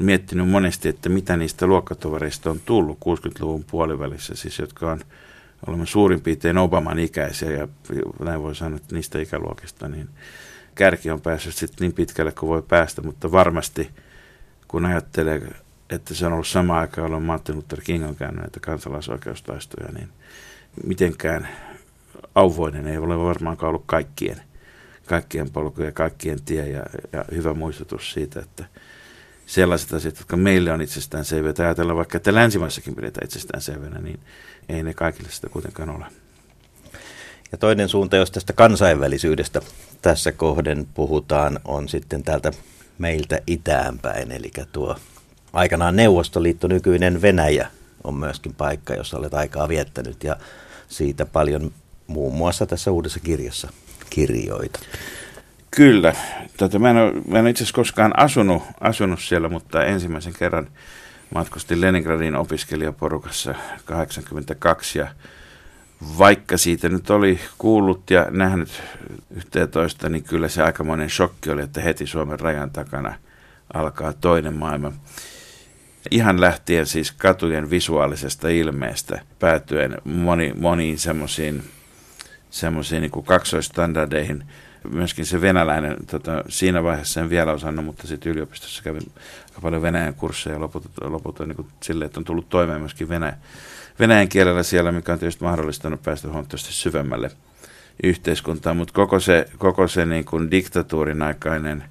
[0.00, 5.00] miettinyt monesti, että mitä niistä luokkatovereista on tullut 60-luvun puolivälissä, siis jotka on
[5.66, 7.68] olemme suurin piirtein Obaman ikäisiä ja
[8.20, 10.08] näin voi sanoa, että niistä ikäluokista, niin
[10.74, 13.90] kärki on päässyt sitten niin pitkälle kuin voi päästä, mutta varmasti–
[14.68, 15.42] kun ajattelee,
[15.90, 20.08] että se on ollut sama aikaa, jolloin Martin Luther King on käynyt näitä kansalaisoikeustaistoja, niin
[20.84, 21.48] mitenkään
[22.34, 24.42] auvoinen ei ole varmaankaan ollut kaikkien,
[25.06, 28.64] kaikkien polku ja kaikkien tie ja, ja hyvä muistutus siitä, että
[29.48, 34.20] sellaiset asiat, jotka meille on itsestäänselviä, tai ajatellaan vaikka, että länsimaissakin pidetään itsestäänselvänä, niin
[34.68, 36.04] ei ne kaikille sitä kuitenkaan ole.
[37.52, 39.60] Ja toinen suunta, jos tästä kansainvälisyydestä
[40.02, 42.52] tässä kohden puhutaan, on sitten täältä
[42.98, 44.96] meiltä itäänpäin, eli tuo
[45.52, 47.70] aikanaan Neuvostoliitto, nykyinen Venäjä,
[48.04, 50.36] on myöskin paikka, jossa olet aikaa viettänyt ja
[50.88, 51.72] siitä paljon
[52.06, 53.68] muun muassa tässä uudessa kirjassa
[54.10, 54.78] kirjoita.
[55.70, 56.14] Kyllä.
[56.56, 60.68] Tota, mä, en ole, mä en itse asiassa koskaan asunut, asunut siellä, mutta ensimmäisen kerran
[61.34, 63.54] matkustin Leningradin opiskelijaporukassa
[63.84, 65.08] 82 ja
[66.18, 68.82] vaikka siitä nyt oli kuullut ja nähnyt
[69.36, 73.14] yhteen toista, niin kyllä se aikamoinen shokki oli, että heti Suomen rajan takana
[73.74, 74.92] alkaa toinen maailma.
[76.10, 81.62] Ihan lähtien siis katujen visuaalisesta ilmeestä päätyen moni, moniin semmoisiin
[83.00, 84.44] niin kaksoistandardeihin.
[84.90, 89.10] Myöskin se venäläinen, tota, siinä vaiheessa en vielä osannut, mutta sitten yliopistossa kävin
[89.48, 93.36] aika paljon venäjän kursseja ja lopulta, lopulta niin silleen, että on tullut toimeen myöskin venäjä
[93.98, 97.30] venäjän kielellä siellä, mikä on tietysti mahdollistanut päästä huomattavasti syvemmälle
[98.02, 101.84] yhteiskuntaan, mutta koko se, koko se niin kuin diktatuurin aikainen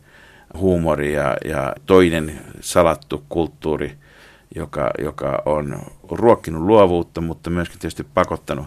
[0.58, 3.98] huumori ja, ja toinen salattu kulttuuri,
[4.56, 8.66] joka, joka on ruokkinut luovuutta, mutta myöskin tietysti pakottanut,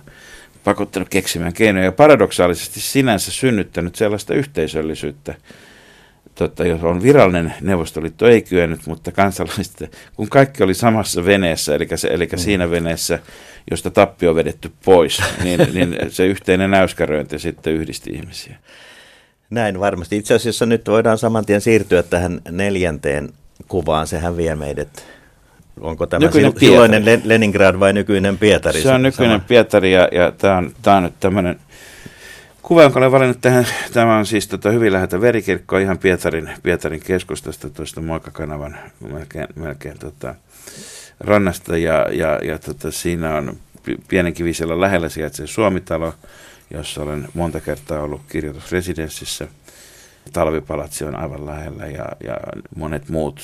[0.65, 5.35] pakottanut keksimään keinoja ja paradoksaalisesti sinänsä synnyttänyt sellaista yhteisöllisyyttä,
[6.35, 11.89] tota, jos on virallinen Neuvostoliitto ei kyennyt, mutta kansalaiset, kun kaikki oli samassa veneessä, eli,
[11.95, 12.39] se, eli mm.
[12.39, 13.19] siinä veneessä,
[13.71, 18.57] josta tappi on vedetty pois, niin, niin se yhteinen näyskäröinti sitten yhdisti ihmisiä.
[19.51, 20.17] Näin varmasti.
[20.17, 23.29] Itse asiassa nyt voidaan saman tien siirtyä tähän neljänteen
[23.69, 24.07] kuvaan.
[24.07, 25.05] Sehän vie meidät
[25.81, 28.83] Onko tämä nykyinen silloinen Leningrad vai nykyinen Pietari?
[28.83, 29.49] Se on nykyinen Sama.
[29.49, 31.61] Pietari ja, ja tämä on, tämä on nyt tämmöinen
[32.63, 37.01] Kuva, jonka olen valinnut tähän, tämä on siis tota hyvin läheltä verikirkkoa ihan Pietarin, Pietarin
[37.01, 38.79] keskustasta tuosta Moikakanavan
[39.13, 40.35] melkein, melkein tota,
[41.21, 43.57] rannasta ja, ja, ja tota, siinä on
[44.09, 46.15] Pienenkivisellä lähellä sijaitsee Suomitalo,
[46.71, 49.49] jossa olen monta kertaa ollut kirjoitusresidenssissä.
[50.33, 52.37] Talvipalatsi on aivan lähellä ja, ja
[52.77, 53.41] monet muut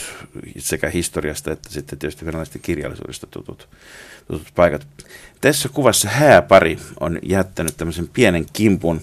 [0.59, 3.69] sekä historiasta että sitten tietysti venäläisten kirjallisuudesta tutut,
[4.27, 4.87] tutut paikat.
[5.41, 9.01] Tässä kuvassa hääpari on jättänyt tämmöisen pienen kimpun,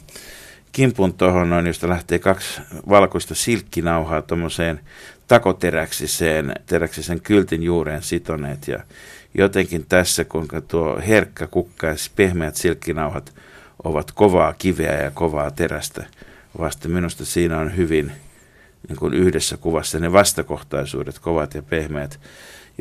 [0.72, 4.80] kimpun tuohon noin, josta lähtee kaksi valkoista silkkinauhaa tuommoiseen
[5.28, 8.80] takoteräksiseen teräksisen kyltin juureen sitoneet ja
[9.34, 13.34] jotenkin tässä, kuinka tuo herkkä kukka ja pehmeät silkkinauhat
[13.84, 16.06] ovat kovaa kiveä ja kovaa terästä.
[16.60, 18.12] Vasta minusta siinä on hyvin
[18.88, 22.20] niin kuin yhdessä kuvassa ne vastakohtaisuudet, kovat ja pehmeät,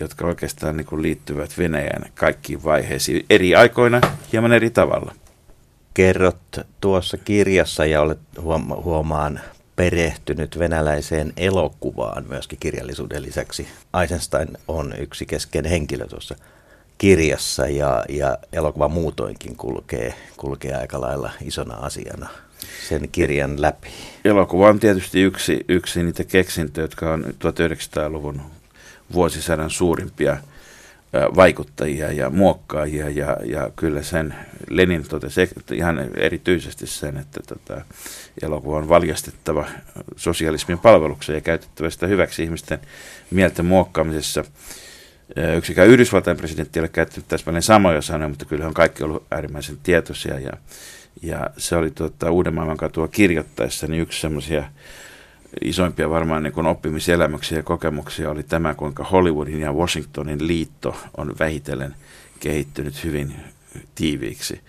[0.00, 4.00] jotka oikeastaan niin kuin liittyvät Venäjän kaikkiin vaiheisiin eri aikoina
[4.32, 5.14] hieman eri tavalla.
[5.94, 8.18] Kerrot tuossa kirjassa ja olet
[8.84, 9.40] huomaan
[9.76, 13.68] perehtynyt venäläiseen elokuvaan myöskin kirjallisuuden lisäksi.
[14.02, 16.36] Eisenstein on yksi keskeinen henkilö tuossa
[16.98, 22.28] kirjassa ja, ja elokuva muutoinkin kulkee, kulkee aika lailla isona asiana
[22.88, 23.88] sen kirjan läpi.
[24.24, 28.42] Elokuva on tietysti yksi, yksi niitä keksintöjä, jotka on 1900-luvun
[29.12, 30.36] vuosisadan suurimpia
[31.12, 34.34] vaikuttajia ja muokkaajia ja, ja kyllä sen
[34.70, 37.84] Lenin totesi ihan erityisesti sen, että tota,
[38.42, 39.66] elokuva on valjastettava
[40.16, 42.78] sosialismin palvelukseen ja käytettävä sitä hyväksi ihmisten
[43.30, 44.44] mielten muokkaamisessa.
[45.56, 49.78] Yksikään Yhdysvaltain presidentti ei ole käyttänyt täsmälleen samoja sanoja, mutta kyllä on kaikki ollut äärimmäisen
[49.82, 50.52] tietoisia ja,
[51.22, 54.64] ja se oli tuota, Uuden maailman katua kirjoittaessa niin yksi semmoisia
[55.64, 61.34] isoimpia varmaan niin kuin oppimiselämyksiä ja kokemuksia oli tämä, kuinka Hollywoodin ja Washingtonin liitto on
[61.38, 61.94] vähitellen
[62.40, 63.34] kehittynyt hyvin
[63.94, 64.60] tiiviiksi.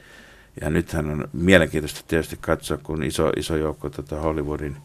[0.62, 4.78] Ja nythän on mielenkiintoista tietysti katsoa, kun iso, iso joukko tuota Hollywoodin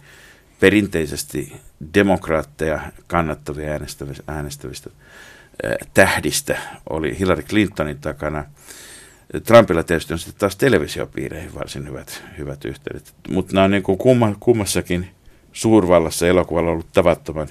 [0.61, 1.53] perinteisesti
[1.94, 4.90] demokraatteja kannattavia äänestävistä, äänestävistä
[5.64, 6.59] äh, tähdistä
[6.90, 8.44] oli Hillary Clintonin takana.
[9.45, 13.14] Trumpilla tietysti on sitten taas televisiopiireihin varsin hyvät, hyvät yhteydet.
[13.29, 15.09] Mutta nämä on niin kuin kumma, kummassakin
[15.53, 17.49] suurvallassa elokuvalla ollut tavattoman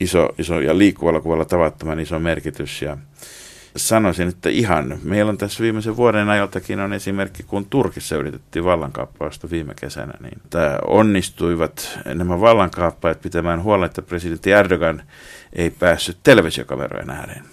[0.00, 2.82] iso, iso ja liikkuvalla kuvalla tavattoman iso merkitys.
[2.82, 2.98] Ja
[3.76, 9.50] sanoisin, että ihan, meillä on tässä viimeisen vuoden ajaltakin on esimerkki, kun Turkissa yritettiin vallankaappausta
[9.50, 15.02] viime kesänä, niin tämä onnistuivat nämä vallankaappaajat pitämään huolen, että presidentti Erdogan
[15.52, 17.44] ei päässyt televisiokamerojen ääreen.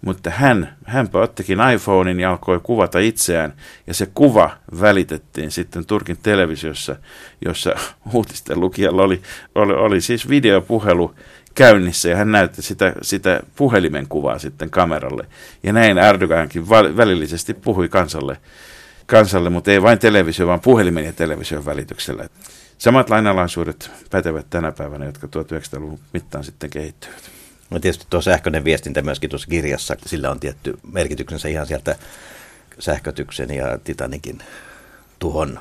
[0.00, 3.52] Mutta hän, hänpä ottikin iPhonein ja alkoi kuvata itseään,
[3.86, 6.96] ja se kuva välitettiin sitten Turkin televisiossa,
[7.44, 7.74] jossa
[8.12, 9.22] uutisten lukijalla oli,
[9.54, 11.14] oli, oli siis videopuhelu
[11.54, 15.26] käynnissä ja hän näytti sitä, sitä puhelimen kuvaa sitten kameralle.
[15.62, 18.36] Ja näin Erdogankin välillisesti puhui kansalle,
[19.06, 22.28] kansalle, mutta ei vain televisio, vaan puhelimen ja television välityksellä.
[22.78, 27.30] Samat lainalaisuudet pätevät tänä päivänä, jotka 1900-luvun mittaan sitten kehittyvät.
[27.70, 31.96] No tietysti tuo sähköinen viestintä myöskin tuossa kirjassa, sillä on tietty merkityksensä ihan sieltä
[32.78, 34.38] sähkötyksen ja Titanikin
[35.18, 35.60] tuhon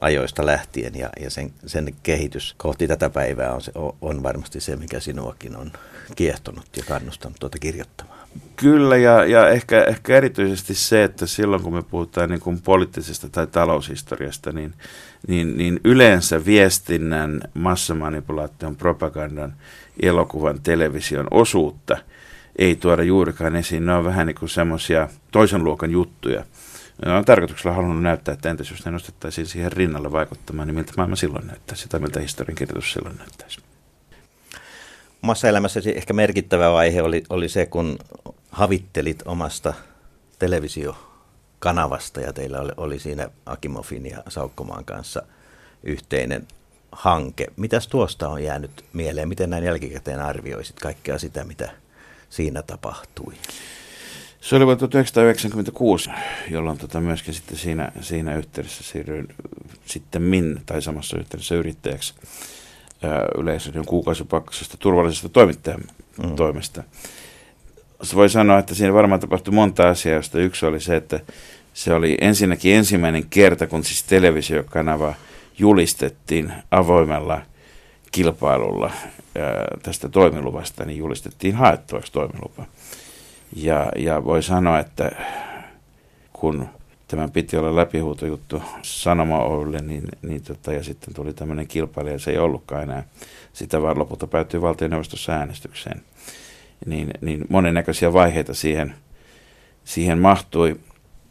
[0.00, 3.60] ajoista lähtien ja, ja sen, sen kehitys kohti tätä päivää on,
[4.00, 5.72] on varmasti se, mikä sinuakin on
[6.16, 8.22] kiehtonut ja kannustanut tuota kirjoittamaan.
[8.56, 13.28] Kyllä, ja, ja ehkä, ehkä erityisesti se, että silloin kun me puhutaan niin kuin poliittisesta
[13.28, 14.74] tai taloushistoriasta, niin,
[15.28, 19.54] niin, niin yleensä viestinnän, massamanipulaation, propagandan,
[20.02, 21.96] elokuvan, television osuutta
[22.58, 23.86] ei tuoda juurikaan esiin.
[23.86, 26.44] Ne on vähän niin kuin semmoisia toisen luokan juttuja–
[27.06, 30.92] ja on tarkoituksella halunnut näyttää, että entäs jos ne nostettaisiin siihen rinnalle vaikuttamaan, niin miltä
[30.96, 33.60] maailma silloin näyttäisi tai miltä historiankirjoitus silloin näyttäisi.
[35.22, 37.98] Omassa elämässäsi ehkä merkittävä vaihe oli, oli se, kun
[38.50, 39.74] havittelit omasta
[40.38, 45.22] televisiokanavasta ja teillä oli, oli siinä Akimovin ja Saukkomaan kanssa
[45.82, 46.46] yhteinen
[46.92, 47.46] hanke.
[47.56, 49.28] Mitäs tuosta on jäänyt mieleen?
[49.28, 51.70] Miten näin jälkikäteen arvioisit kaikkea sitä, mitä
[52.30, 53.34] siinä tapahtui?
[54.40, 56.10] Se oli vuonna 1996,
[56.50, 59.28] jolloin tota myöskin sitten siinä, siinä yhteydessä siirryin
[59.86, 62.14] sitten min tai samassa yhteydessä yrittäjäksi
[63.38, 65.80] yleisöiden kuukausipakkasesta turvallisesta toimittajan
[66.22, 66.36] mm.
[66.36, 66.82] toimesta.
[68.02, 71.20] Se voi sanoa, että siinä varmaan tapahtui monta asiaa, josta yksi oli se, että
[71.74, 75.14] se oli ensinnäkin ensimmäinen kerta, kun siis televisiokanava
[75.62, 77.42] julistettiin avoimella
[78.12, 78.90] kilpailulla
[79.82, 82.66] tästä toimiluvasta, niin julistettiin haettavaksi toimilupa.
[83.56, 85.12] Ja, ja voi sanoa, että
[86.32, 86.68] kun
[87.08, 92.30] tämän piti olla läpihuutojuttu Sanoma Oylle, niin, niin tota, ja sitten tuli tämmöinen kilpailija, se
[92.30, 93.04] ei ollutkaan enää.
[93.52, 96.02] Sitä vaan lopulta päättyi valtioneuvostossa äänestykseen.
[96.86, 98.94] Niin, niin monennäköisiä vaiheita siihen,
[99.84, 100.76] siihen mahtui.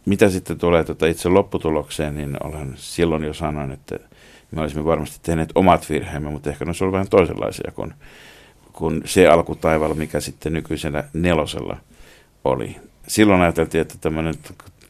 [0.05, 3.99] mitä sitten tulee tuota itse lopputulokseen, niin olen silloin jo sanoin, että
[4.51, 7.93] me olisimme varmasti tehneet omat virheemme, mutta ehkä ne olisi ollut vähän toisenlaisia kuin,
[8.73, 11.77] kuin se alkutaival, mikä sitten nykyisellä nelosella
[12.43, 12.75] oli.
[13.07, 14.33] Silloin ajateltiin, että tämmöinen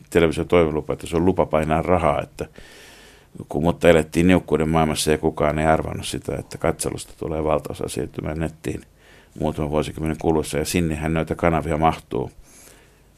[0.09, 2.45] televisiotoimilupa, että se on lupa painaa rahaa, että
[3.49, 8.39] kun, mutta elettiin niukkuuden maailmassa ja kukaan ei arvannut sitä, että katselusta tulee valtaosa siirtymään
[8.39, 8.81] nettiin
[9.39, 12.31] muutaman vuosikymmenen kuluessa ja sinnehän noita kanavia mahtuu.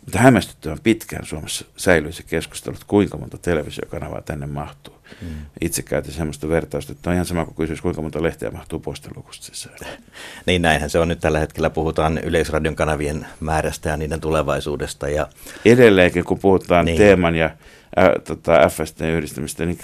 [0.01, 4.92] Mutta hämmästyttävän pitkään Suomessa säilyi se keskustelu, että kuinka monta televisiokanavaa tänne mahtuu.
[5.21, 5.27] Mm.
[5.61, 9.45] Itse käytin sellaista vertausta, että on ihan sama kuin kysyisi, kuinka monta lehteä mahtuu postilukusta
[9.45, 9.77] sisään.
[10.47, 11.69] niin näinhän se on nyt tällä hetkellä.
[11.69, 15.09] Puhutaan Yleisradion kanavien määrästä ja niiden tulevaisuudesta.
[15.09, 15.27] Ja...
[15.65, 16.97] Edelleenkin, kun puhutaan niin.
[16.97, 19.77] teeman ja ä, tota, FST yhdistämistä, niin,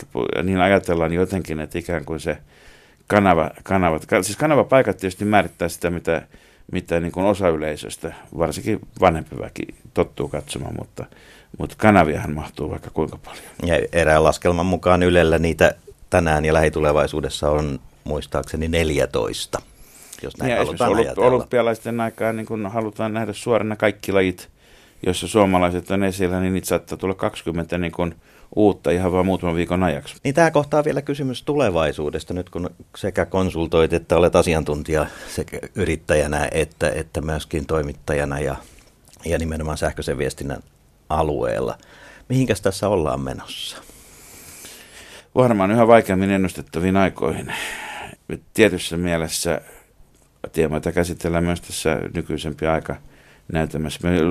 [0.43, 2.37] niin ajatellaan jotenkin, että ikään kuin se
[3.07, 6.21] kanava, kanavat, siis kanavapaikat tietysti määrittää sitä, mitä
[6.71, 9.63] mitä niin kuin osa yleisöstä, varsinkin vanhempi väki,
[9.93, 11.05] tottuu katsomaan, mutta,
[11.59, 13.43] mutta kanaviahan mahtuu vaikka kuinka paljon.
[13.65, 15.75] Ja erään laskelman mukaan Ylellä niitä
[16.09, 19.61] tänään ja lähitulevaisuudessa on muistaakseni 14,
[20.23, 21.27] jos näin ja halutaan ajatella.
[21.27, 24.49] Olympialaisten aikaan niin kun halutaan nähdä suorana kaikki lajit,
[25.05, 28.15] joissa suomalaiset on esillä, niin niitä saattaa tulla 20 niin kun
[28.55, 30.15] uutta ihan vain muutaman viikon ajaksi.
[30.23, 36.47] Niin tämä kohtaa vielä kysymys tulevaisuudesta, nyt kun sekä konsultoit että olet asiantuntija sekä yrittäjänä
[36.51, 38.55] että, että myöskin toimittajana ja,
[39.25, 40.59] ja nimenomaan sähköisen viestinnän
[41.09, 41.77] alueella.
[42.29, 43.77] Mihinkäs tässä ollaan menossa?
[45.35, 47.53] Varmaan yhä vaikeammin ennustettaviin aikoihin.
[48.53, 49.61] Tietyssä mielessä
[50.51, 52.95] teemoita käsitellään myös tässä nykyisempi aika
[53.51, 54.09] näytelmässä.
[54.09, 54.21] Me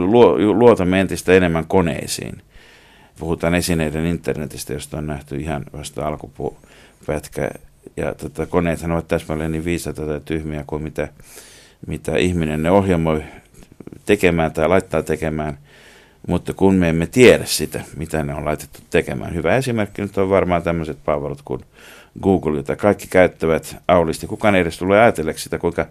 [0.55, 2.43] luotamme entistä enemmän koneisiin
[3.19, 7.51] puhutaan esineiden internetistä, josta on nähty ihan vasta alkupätkä.
[7.97, 11.09] Ja tota, koneethan ovat täsmälleen niin viisaita tai tyhmiä kuin mitä,
[11.87, 13.25] mitä ihminen ne ohjelmoi
[14.07, 15.59] tekemään tai laittaa tekemään.
[16.27, 19.35] Mutta kun me emme tiedä sitä, mitä ne on laitettu tekemään.
[19.35, 21.61] Hyvä esimerkki nyt on varmaan tämmöiset palvelut kuin
[22.23, 24.27] Google, jota kaikki käyttävät aulisti.
[24.27, 25.87] Kukaan ei edes tule ajatelleeksi sitä, kuinka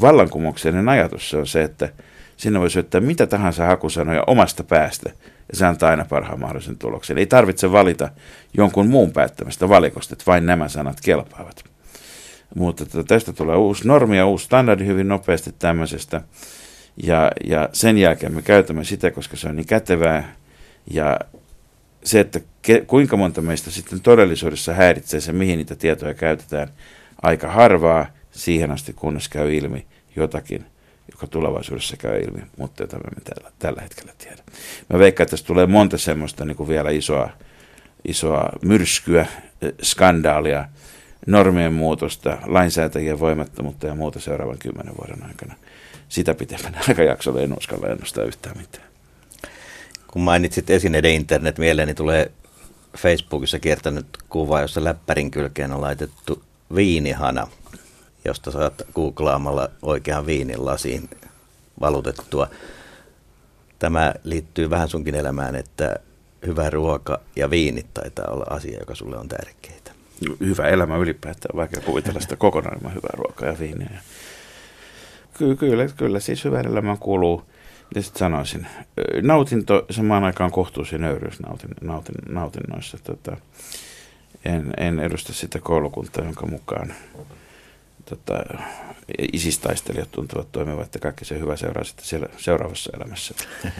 [0.00, 1.88] vallankumouksellinen ajatus se on se, että
[2.36, 5.10] sinne voi syöttää mitä tahansa hakusanoja omasta päästä
[5.52, 7.18] ja se antaa aina parhaan mahdollisen tuloksen.
[7.18, 8.08] Ei tarvitse valita
[8.54, 11.64] jonkun muun päättämästä valikosta, että vain nämä sanat kelpaavat.
[12.54, 16.20] Mutta tästä tulee uusi normi ja uusi standardi hyvin nopeasti tämmöisestä.
[16.96, 20.34] Ja, ja sen jälkeen me käytämme sitä, koska se on niin kätevää.
[20.90, 21.20] Ja
[22.04, 26.68] se, että ke, kuinka monta meistä sitten todellisuudessa häiritsee se, mihin niitä tietoja käytetään,
[27.22, 30.64] aika harvaa siihen asti, kunnes käy ilmi jotakin
[31.12, 34.42] joka tulevaisuudessa käy ilmi, mutta jota me tällä, tällä hetkellä tiedä.
[34.92, 37.30] Mä veikkaan, että tässä tulee monta semmoista niin kuin vielä isoa,
[38.04, 39.26] isoa myrskyä,
[39.82, 40.64] skandaalia,
[41.26, 45.54] normien muutosta, lainsäätäjien voimattomuutta ja muuta seuraavan kymmenen vuoden aikana.
[46.12, 48.88] Sitä pitemmän aikajaksolla en uskalla ennustaa yhtään mitään.
[50.06, 52.32] Kun mainitsit esineiden internet, mieleeni tulee
[52.96, 56.42] Facebookissa kiertänyt kuva, jossa läppärin kylkeen on laitettu
[56.74, 57.46] viinihana–
[58.24, 61.10] josta saat googlaamalla oikean viinin lasiin
[61.80, 62.48] valutettua.
[63.78, 65.96] Tämä liittyy vähän sunkin elämään, että
[66.46, 69.92] hyvä ruoka ja viinit taitaa olla asia, joka sulle on tärkeitä.
[70.40, 74.02] Hyvä elämä ylipäätään, vaikka kuvitella sitä kokonaan ilman hyvää ruokaa ja viiniä.
[75.38, 77.42] Ky- kyllä, kyllä, siis hyvän elämään kuuluu,
[77.94, 78.66] ja sitten sanoisin,
[79.22, 82.98] nautinto samaan aikaan kohtuus ja nöyryys nautin, nautin, nautinnoissa.
[83.04, 83.36] Tota,
[84.44, 86.94] en, en edusta sitä koulukuntaa, jonka mukaan
[88.04, 88.44] tota,
[89.32, 93.34] isistaistelijat tuntuvat toimivat, että kaikki se hyvä seuraa sitten siellä seuraavassa elämässä.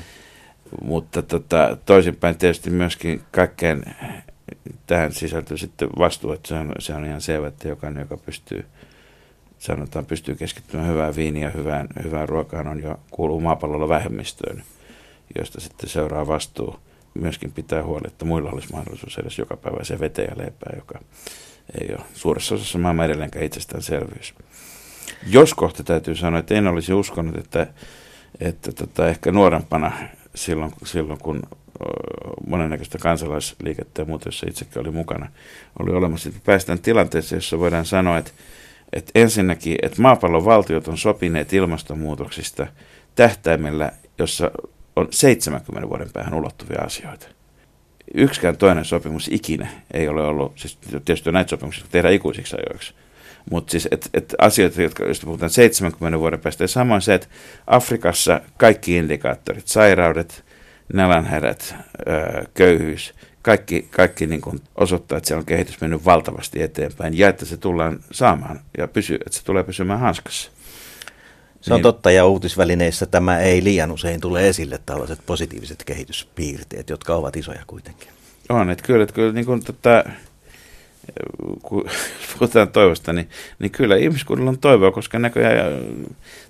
[0.82, 3.84] Mutta tota, toisinpäin tietysti myöskin kaikkeen
[4.86, 8.64] tähän sisältyy sitten vastuu, että se on, se on ihan selvä, että jokainen, joka pystyy
[9.62, 14.62] sanotaan, pystyy keskittymään hyvään viiniin ja hyvään, hyvään ruokaan, on jo kuuluu maapallolla vähemmistöön,
[15.38, 16.76] josta sitten seuraa vastuu.
[17.14, 20.98] Myöskin pitää huoli, että muilla olisi mahdollisuus edes joka päivä se veteen ja leipää, joka
[21.80, 24.34] ei ole suuressa osassa maailmaa edelleenkään itsestäänselvyys.
[25.26, 27.66] Jos kohta täytyy sanoa, että en olisi uskonut, että,
[28.40, 29.92] että tota, ehkä nuorempana
[30.34, 31.42] silloin, silloin kun
[32.46, 35.28] monennäköistä kansalaisliikettä ja muuta, jossa itsekin oli mukana,
[35.78, 36.30] oli olemassa.
[36.44, 38.30] Päästään tilanteeseen, jossa voidaan sanoa, että,
[38.92, 42.66] että ensinnäkin, että maapallon valtiot on sopineet ilmastonmuutoksista
[43.14, 44.50] tähtäimellä, jossa
[44.96, 47.26] on 70 vuoden päähän ulottuvia asioita.
[48.14, 52.94] Yksikään toinen sopimus ikinä ei ole ollut, siis tietysti näitä sopimuksia tehdään ikuisiksi ajoiksi,
[53.50, 57.26] mutta siis et, et asioita, jotka, joista puhutaan 70 vuoden päästä, ja samoin se, että
[57.66, 60.44] Afrikassa kaikki indikaattorit, sairaudet,
[60.92, 61.74] nälänhärät,
[62.08, 67.28] öö, köyhyys, kaikki, kaikki niin kuin osoittaa, että siellä on kehitys mennyt valtavasti eteenpäin ja
[67.28, 70.50] että se tullaan saamaan ja pysy, että se tulee pysymään hanskassa.
[71.60, 71.82] Se on niin.
[71.82, 77.62] totta ja uutisvälineissä tämä ei liian usein tule esille tällaiset positiiviset kehityspiirteet, jotka ovat isoja
[77.66, 78.08] kuitenkin.
[78.48, 80.04] On, että kyllä, että kyllä niin kuin, tota,
[81.62, 81.84] kun
[82.38, 83.28] puhutaan toivosta, niin,
[83.58, 85.72] niin kyllä ihmiskunnalla on toivoa, koska näköjään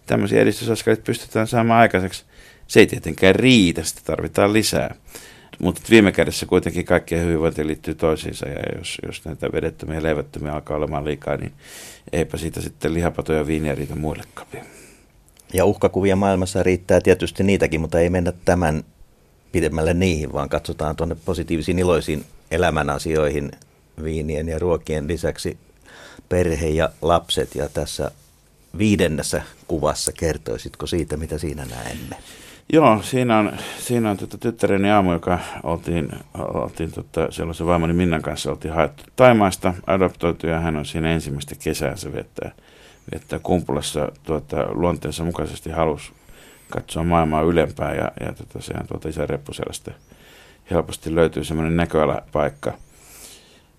[0.06, 2.24] tämmöisiä edistysaskeleita pystytään saamaan aikaiseksi.
[2.72, 4.94] Se ei tietenkään riitä, sitä tarvitaan lisää.
[5.58, 10.52] Mutta viime kädessä kuitenkin kaikkien hyvinvointi liittyy toisiinsa ja jos, jos näitä vedettömiä ja leivättömiä
[10.52, 11.52] alkaa olemaan liikaa, niin
[12.12, 14.46] eipä siitä sitten lihapatoja ja viiniä riitä muillekaan.
[15.54, 18.84] Ja uhkakuvia maailmassa riittää tietysti niitäkin, mutta ei mennä tämän
[19.52, 23.50] pidemmälle niihin, vaan katsotaan tuonne positiivisiin iloisiin elämän asioihin
[24.04, 25.56] viinien ja ruokien lisäksi
[26.28, 27.54] perhe ja lapset.
[27.54, 28.10] Ja tässä
[28.78, 32.16] viidennessä kuvassa kertoisitko siitä, mitä siinä näemme?
[32.72, 38.22] Joo, siinä on, siinä on tota tyttäreni aamu, joka oltiin, oltiin tota, sellaisen vaimoni Minnan
[38.22, 42.52] kanssa oltiin haettu Taimaasta, adoptoitu ja hän on siinä ensimmäistä kesäänsä viettää,
[43.12, 46.12] viettää Kumpulassa tuota, luonteensa mukaisesti halusi
[46.70, 49.92] katsoa maailmaa ylempää ja, ja tota, sehän tuolta isän reppuselästä
[50.70, 52.72] helposti löytyy semmoinen näköalapaikka.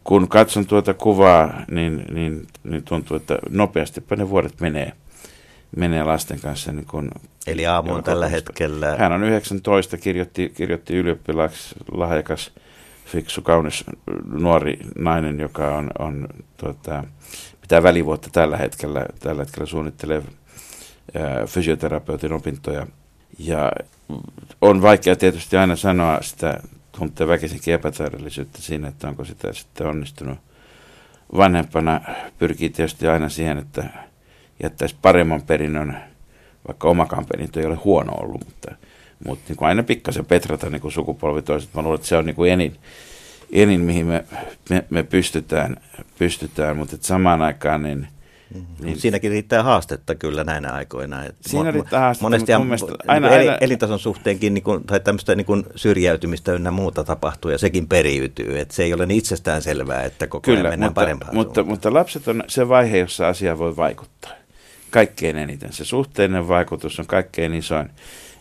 [0.04, 4.94] Kun katson tuota kuvaa, niin, niin, niin tuntuu, että nopeasti ne vuodet menee–
[5.78, 6.72] menee lasten kanssa.
[6.72, 7.12] Niin kun,
[7.48, 8.96] Eli aamu on tällä hetkellä...
[8.98, 12.52] Hän on 19, kirjoitti, kirjoitti ylioppilaaksi lahjakas,
[13.06, 13.84] fiksu, kaunis
[14.32, 17.04] nuori nainen, joka on, on tuota,
[17.62, 20.22] pitää välivuotta tällä hetkellä, tällä hetkellä suunnittelee
[21.16, 22.88] ää, fysioterapeutin opintoja.
[23.40, 23.72] Ja
[24.62, 26.60] on vaikea tietysti aina sanoa sitä,
[26.98, 30.38] tuntee väkisinkin epätäydellisyyttä siinä, että onko sitä sitten onnistunut
[31.38, 32.02] vanhempana.
[32.38, 33.84] Pyrkii tietysti aina siihen, että
[34.64, 35.98] jättäisi paremman perinnön,
[36.68, 38.76] vaikka omakaan perintö ei ole huono ollut, mutta,
[39.28, 41.74] mutta niin kuin aina pikkasen petrata niin kuin sukupolvi toiset.
[41.74, 42.76] Mä luulen, että se on niin kuin enin,
[43.52, 44.26] enin mihin me,
[44.70, 45.78] me, me pystytään,
[46.20, 48.08] pystytään, mutta että samaan aikaan niin–
[48.54, 48.86] Mm-hmm.
[48.86, 51.26] Niin, Siinäkin riittää haastetta kyllä näinä aikoina.
[51.26, 53.58] Että Siinä riittää haastetta, monesti mutta mielestä niin aina, aina...
[53.62, 58.60] elintason suhteenkin niin kuin, tai tämmöistä niin kuin syrjäytymistä ynnä muuta tapahtuu ja sekin periytyy.
[58.60, 61.64] Että se ei ole niin itsestään selvää, että koko kyllä, ajan mennään mutta, parempaan mutta,
[61.64, 64.32] mutta lapset on se vaihe, jossa asia voi vaikuttaa
[64.94, 65.74] kaikkein eniten.
[65.74, 67.90] Se suhteellinen vaikutus on kaikkein isoin,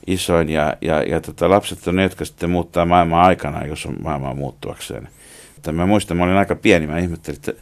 [0.07, 3.97] isoin ja, ja, ja tota, lapset on ne, jotka sitten muuttaa maailmaa aikana, jos on
[4.03, 5.09] maailmaa muuttuakseen.
[5.55, 7.53] Mutta mä muistan, mä olin aika pieni, mä ihmettelin, että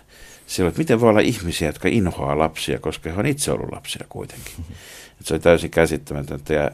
[0.46, 4.06] silloin, että miten voi olla ihmisiä, jotka inhoaa lapsia, koska he on itse ollut lapsia
[4.08, 4.54] kuitenkin.
[5.20, 6.70] Et se oli täysin käsittämätöntä ja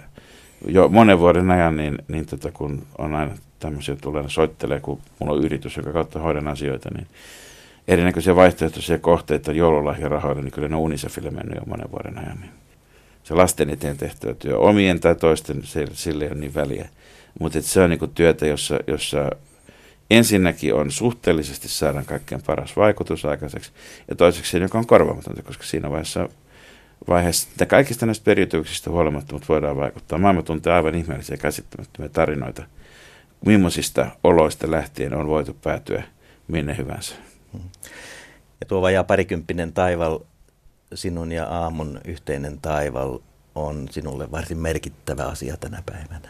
[0.69, 5.33] jo monen vuoden ajan, niin, niin tota, kun on aina tämmöisiä tulee soittelee, kun mulla
[5.33, 7.07] on yritys, joka kautta hoidan asioita, niin
[7.89, 12.45] erinäköisiä vaihtoehtoisia kohteita joululahjarahoilla, niin kyllä ne Unicefille mennyt jo monen vuoden ajan.
[13.23, 15.63] Se lasten eteen tehtävä työ, omien tai toisten,
[15.93, 16.89] sille ei ole niin väliä.
[17.41, 19.31] Mutta se on niinku työtä, jossa, jossa
[20.11, 23.73] ensinnäkin on suhteellisesti saadaan kaikkein paras vaikutus aikaiseksi,
[24.09, 26.29] ja toiseksi joka on korvaamatonta, koska siinä vaiheessa,
[27.09, 30.19] vaiheessa että kaikista näistä periytyksistä huolimatta mutta voidaan vaikuttaa.
[30.19, 32.63] Maailma tuntee aivan ihmeellisiä käsittämättömiä tarinoita,
[33.47, 36.03] millaisista oloista lähtien on voitu päätyä
[36.49, 37.26] minne hyvänsä.
[38.61, 40.19] Ja tuo vajaa parikymppinen taival,
[40.95, 43.19] sinun ja aamun yhteinen taival,
[43.55, 46.29] on sinulle varsin merkittävä asia tänä päivänä.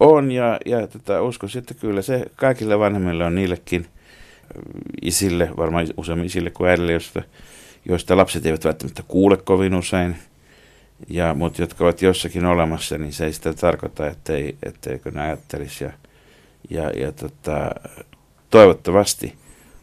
[0.00, 3.86] On, ja, ja tota, uskoisin, että kyllä se kaikille vanhemmille on niillekin
[5.02, 7.22] isille, varmaan useammin isille kuin äidille, joista,
[7.84, 10.16] joista lapset eivät välttämättä kuule kovin usein,
[11.08, 15.84] ja, mutta jotka ovat jossakin olemassa, niin se ei sitä tarkoita, ettei, etteikö ne ajattelisi.
[15.84, 15.92] Ja,
[16.70, 17.70] ja, ja tota,
[18.50, 19.34] toivottavasti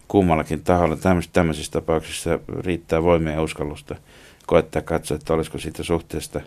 [0.10, 0.97] kummallakin taholla
[1.34, 3.95] tämmöisissä tapauksissa riittää voimia ja uskallusta
[4.45, 6.41] koettaa katsoa, että olisiko siitä suhteesta,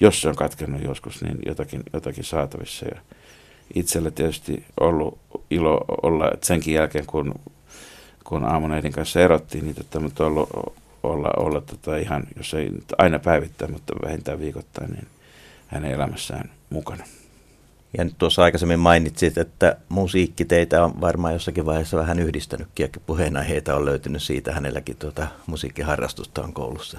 [0.00, 2.86] jos se on katkennut joskus, niin jotakin, jotakin saatavissa.
[2.86, 3.00] Ja
[3.74, 5.18] itselle tietysti ollut
[5.50, 7.34] ilo olla, senkin jälkeen kun,
[8.24, 10.48] kun aamuneidin kanssa erottiin, niin tota, mutta ollut,
[11.02, 15.06] olla, olla tota ihan, jos ei aina päivittäin, mutta vähintään viikoittain, niin
[15.66, 17.04] hänen elämässään mukana.
[17.98, 23.00] Ja nyt tuossa aikaisemmin mainitsit, että musiikki teitä on varmaan jossakin vaiheessa vähän yhdistänytkin, ja
[23.06, 26.98] puheenaiheita on löytynyt siitä, hänelläkin tuota musiikkiharrastusta on koulussa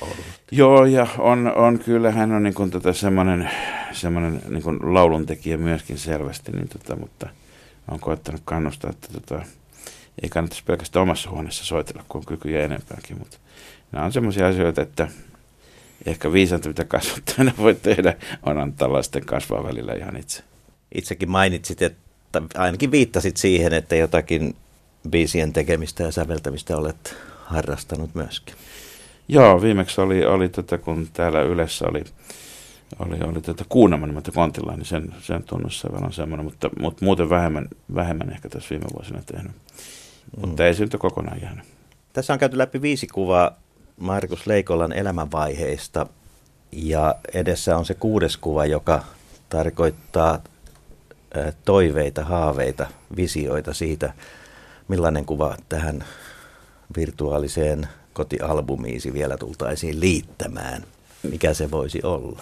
[0.00, 0.16] ollut.
[0.50, 3.50] Joo, ja on, on kyllä, hän on niin tota semmoinen,
[3.92, 7.28] semmoinen niin lauluntekijä myöskin selvästi, niin tota, mutta
[7.88, 9.44] on koettanut kannustaa, että tota,
[10.22, 13.38] ei kannattaisi pelkästään omassa huoneessa soitella, kun on kykyjä enempääkin, mutta
[13.92, 15.08] nämä on semmoisia asioita, että
[16.06, 20.42] ehkä viisainta, mitä kasvattajana voi tehdä, on antaa lasten kasvaa välillä ihan itse.
[20.94, 24.56] Itsekin mainitsit, että ainakin viittasit siihen, että jotakin
[25.10, 28.54] biisien tekemistä ja säveltämistä olet harrastanut myöskin.
[29.28, 32.04] Joo, viimeksi oli, oli tota, kun täällä Ylessä oli,
[32.98, 37.30] oli, oli tota Kuunaman nimeltä Kontilla, niin sen, sen tunnussävel on semmoinen, mutta, mutta muuten
[37.30, 39.52] vähemmän, vähemmän ehkä tässä viime vuosina tehnyt.
[39.52, 40.48] Mm.
[40.48, 41.64] Mutta ei se nyt kokonaan jäänyt.
[42.12, 43.58] Tässä on käyty läpi viisi kuvaa
[44.02, 46.06] Markus Leikolan elämänvaiheista.
[46.72, 49.04] Ja edessä on se kuudes kuva, joka
[49.48, 50.42] tarkoittaa
[51.64, 52.86] toiveita, haaveita,
[53.16, 54.12] visioita siitä,
[54.88, 56.04] millainen kuva tähän
[56.96, 60.84] virtuaaliseen kotialbumiisi vielä tultaisiin liittämään.
[61.22, 62.40] Mikä se voisi olla?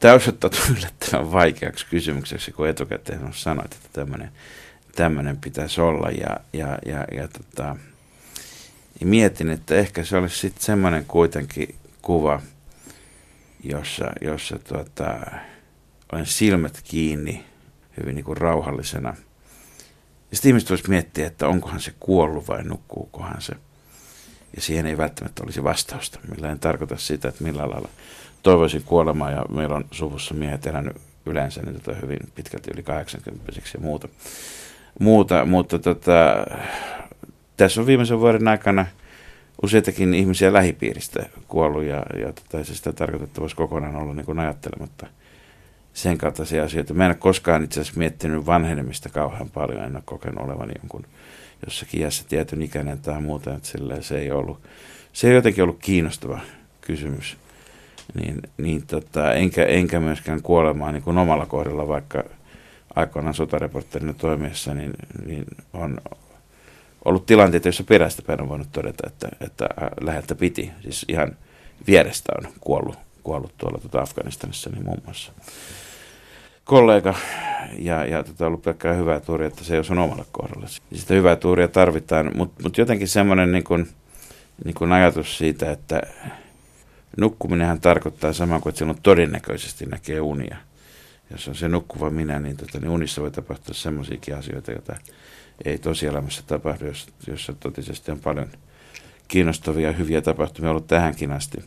[0.00, 4.30] Tämä osoittautuu yllättävän vaikeaksi kysymykseksi, kun etukäteen on sanoit, että tämmöinen,
[4.96, 6.10] tämmöinen pitäisi olla.
[6.10, 7.76] Ja, ja, ja, ja, tota,
[9.02, 12.40] ja mietin, että ehkä se olisi sitten semmoinen kuitenkin kuva,
[13.64, 15.20] jossa, jossa tota,
[16.12, 17.44] olen silmät kiinni
[18.00, 19.14] hyvin niin kuin rauhallisena.
[20.30, 23.52] Ja sitten ihmiset voisivat miettiä, että onkohan se kuollut vai nukkuukohan se.
[24.56, 26.18] Ja siihen ei välttämättä olisi vastausta.
[26.28, 27.88] Millä en tarkoita sitä, että millä lailla
[28.42, 29.30] toivoisin kuolemaa.
[29.30, 30.96] Ja meillä on suvussa miehet elänyt
[31.26, 34.08] yleensä niin tota hyvin pitkälti yli 80 ja muuta.
[35.00, 36.46] muuta mutta tota,
[37.56, 38.86] tässä on viimeisen vuoden aikana
[39.62, 42.92] useitakin ihmisiä lähipiiristä kuollut ja, ja tota, se sitä
[43.40, 45.06] voisi kokonaan olla niin kuin ajattelematta
[45.94, 46.94] sen kaltaisia asioita.
[46.94, 51.04] Mä en ole koskaan itse asiassa miettinyt vanhenemista kauhean paljon, en ole kokenut olevani jonkun
[51.64, 53.68] jossakin iässä tietyn ikäinen tai muuta, että
[54.00, 54.60] se ei ollut,
[55.12, 56.40] se ei jotenkin ollut kiinnostava
[56.80, 57.36] kysymys.
[58.14, 62.24] Niin, niin tota, enkä, enkä myöskään kuolemaa niin kuin omalla kohdalla, vaikka
[62.96, 64.92] aikoinaan sotareportterina toimiessa, niin,
[65.26, 65.98] niin on
[67.04, 69.68] ollut tilanteita, joissa perästä päin on voinut todeta, että, että
[70.00, 71.36] läheltä piti, siis ihan
[71.86, 75.32] vierestä on kuollut, kuollut tuolla tuota Afganistanissa niin muun muassa
[76.64, 77.14] kollega
[77.78, 80.66] ja, ja tota, ollut pelkkää hyvää tuuria, että se ei ole omalla kohdalla.
[80.94, 83.86] Sitä hyvää tuuria tarvitaan, mutta mut jotenkin semmoinen niin kun,
[84.64, 86.02] niin kun ajatus siitä, että
[87.16, 90.56] nukkuminenhan tarkoittaa samaa kuin, että silloin todennäköisesti näkee unia.
[91.30, 94.96] Jos on se nukkuva minä, niin, tota, niin unissa voi tapahtua semmoisiakin asioita, joita
[95.64, 98.48] ei tosielämässä tapahdu, jos, jossa totisesti on paljon
[99.28, 101.58] kiinnostavia ja hyviä tapahtumia ollut tähänkin asti.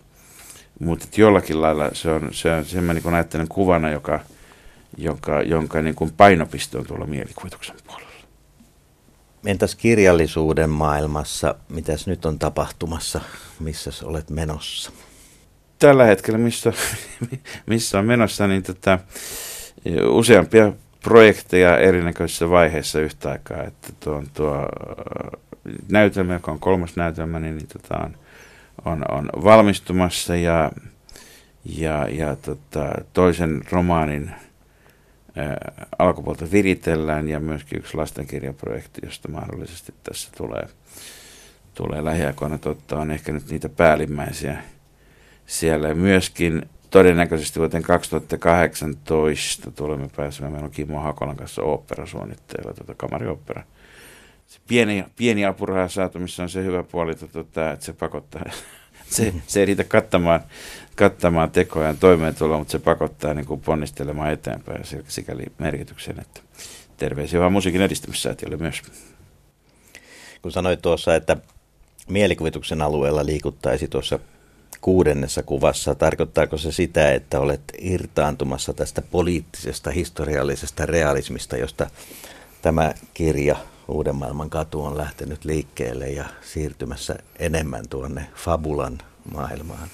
[0.79, 4.19] Mutta jollakin lailla se on, se on sen mä niin ajattelen kuvana, joka–
[4.97, 8.09] jonka, jonka niin kuin painopiste on tuolla mielikuvituksen puolella.
[9.45, 13.21] Entäs kirjallisuuden maailmassa, mitäs nyt on tapahtumassa,
[13.59, 14.91] missä olet menossa?
[15.79, 16.73] Tällä hetkellä, missä,
[17.65, 18.99] missä on menossa, niin tota,
[20.09, 20.73] useampia
[21.05, 23.63] projekteja erinäköisissä vaiheissa yhtä aikaa.
[23.63, 24.67] Että tuo, tuo
[25.91, 28.15] näytelmä, joka on kolmas näytelmä, niin, niin tota, on,
[28.85, 30.71] on, on valmistumassa ja,
[31.65, 34.31] ja, ja tota, toisen romaanin
[35.99, 40.67] alkupuolta viritellään ja myöskin yksi lastenkirjaprojekti, josta mahdollisesti tässä tulee,
[41.73, 44.57] tulee lähiaikoina totta on ehkä nyt niitä päällimmäisiä
[45.45, 45.93] siellä.
[45.93, 50.51] Myöskin todennäköisesti vuoteen 2018 tulemme pääsemään.
[50.53, 53.63] Meillä on Kimmo Hakolan kanssa oopperasuunnitteilla, tuota kamarioopera.
[54.47, 58.43] Se pieni, pieni apuraha saatu, missä on se hyvä puoli, että, tuota, että se pakottaa
[59.09, 60.43] se, se ei riitä kattamaan,
[60.95, 66.41] kattamaan tekojaan toimeentuloa, mutta se pakottaa niin kuin ponnistelemaan eteenpäin sikäli merkityksen, että
[66.97, 68.81] terveisiä vaan musiikin edistämissäätiölle myös.
[70.41, 71.37] Kun sanoit tuossa, että
[72.09, 74.19] mielikuvituksen alueella liikuttaisi tuossa
[74.85, 81.89] kuudennessa kuvassa, tarkoittaako se sitä, että olet irtaantumassa tästä poliittisesta, historiallisesta realismista, josta
[82.61, 83.55] tämä kirja
[83.87, 88.97] Uuden maailman katu on lähtenyt liikkeelle ja siirtymässä enemmän tuonne fabulan
[89.33, 89.87] maailmaan?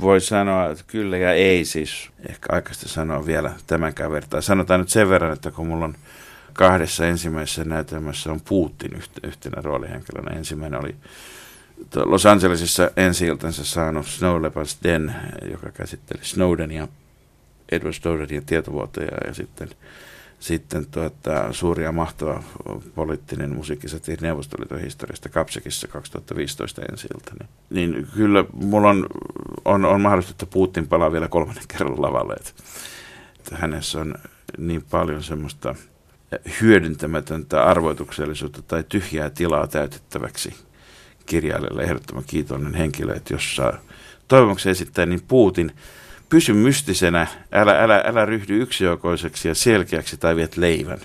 [0.00, 2.10] Voi sanoa, että kyllä ja ei siis.
[2.28, 4.40] Ehkä aikaista sanoa vielä tämänkään vertaa.
[4.40, 5.94] Sanotaan nyt sen verran, että kun mulla on
[6.52, 10.36] kahdessa ensimmäisessä näytelmässä on Putin yhtenä roolihenkilönä.
[10.36, 10.94] Ensimmäinen oli
[11.94, 15.14] Los Angelesissa ensi saanut Snow Leopard's Den,
[15.50, 16.88] joka käsitteli Snowdenia,
[17.72, 19.68] Edward Snowdenin tietovuotoja ja sitten
[20.40, 22.42] sitten tuota, suuri ja mahtava
[22.94, 27.08] poliittinen musiikkisatiiri Neuvostoliiton historiasta Kapsekissa 2015 ensi
[27.70, 29.06] niin, niin kyllä mulla on,
[29.64, 32.34] on, on mahdollista, että Putin palaa vielä kolmannen kerran lavalle.
[32.34, 32.50] Että,
[33.38, 34.14] että hänessä on
[34.58, 35.74] niin paljon semmoista
[36.60, 40.54] hyödyntämätöntä arvoituksellisuutta tai tyhjää tilaa täytettäväksi
[41.28, 43.78] kirjailijalle ehdottoman kiitollinen henkilö, että jos saa
[44.28, 45.72] toivomuksen esittää, niin Putin–
[46.28, 50.98] pysy mystisenä, älä, älä, älä ryhdy yksioikoiseksi ja selkeäksi tai viet leivän.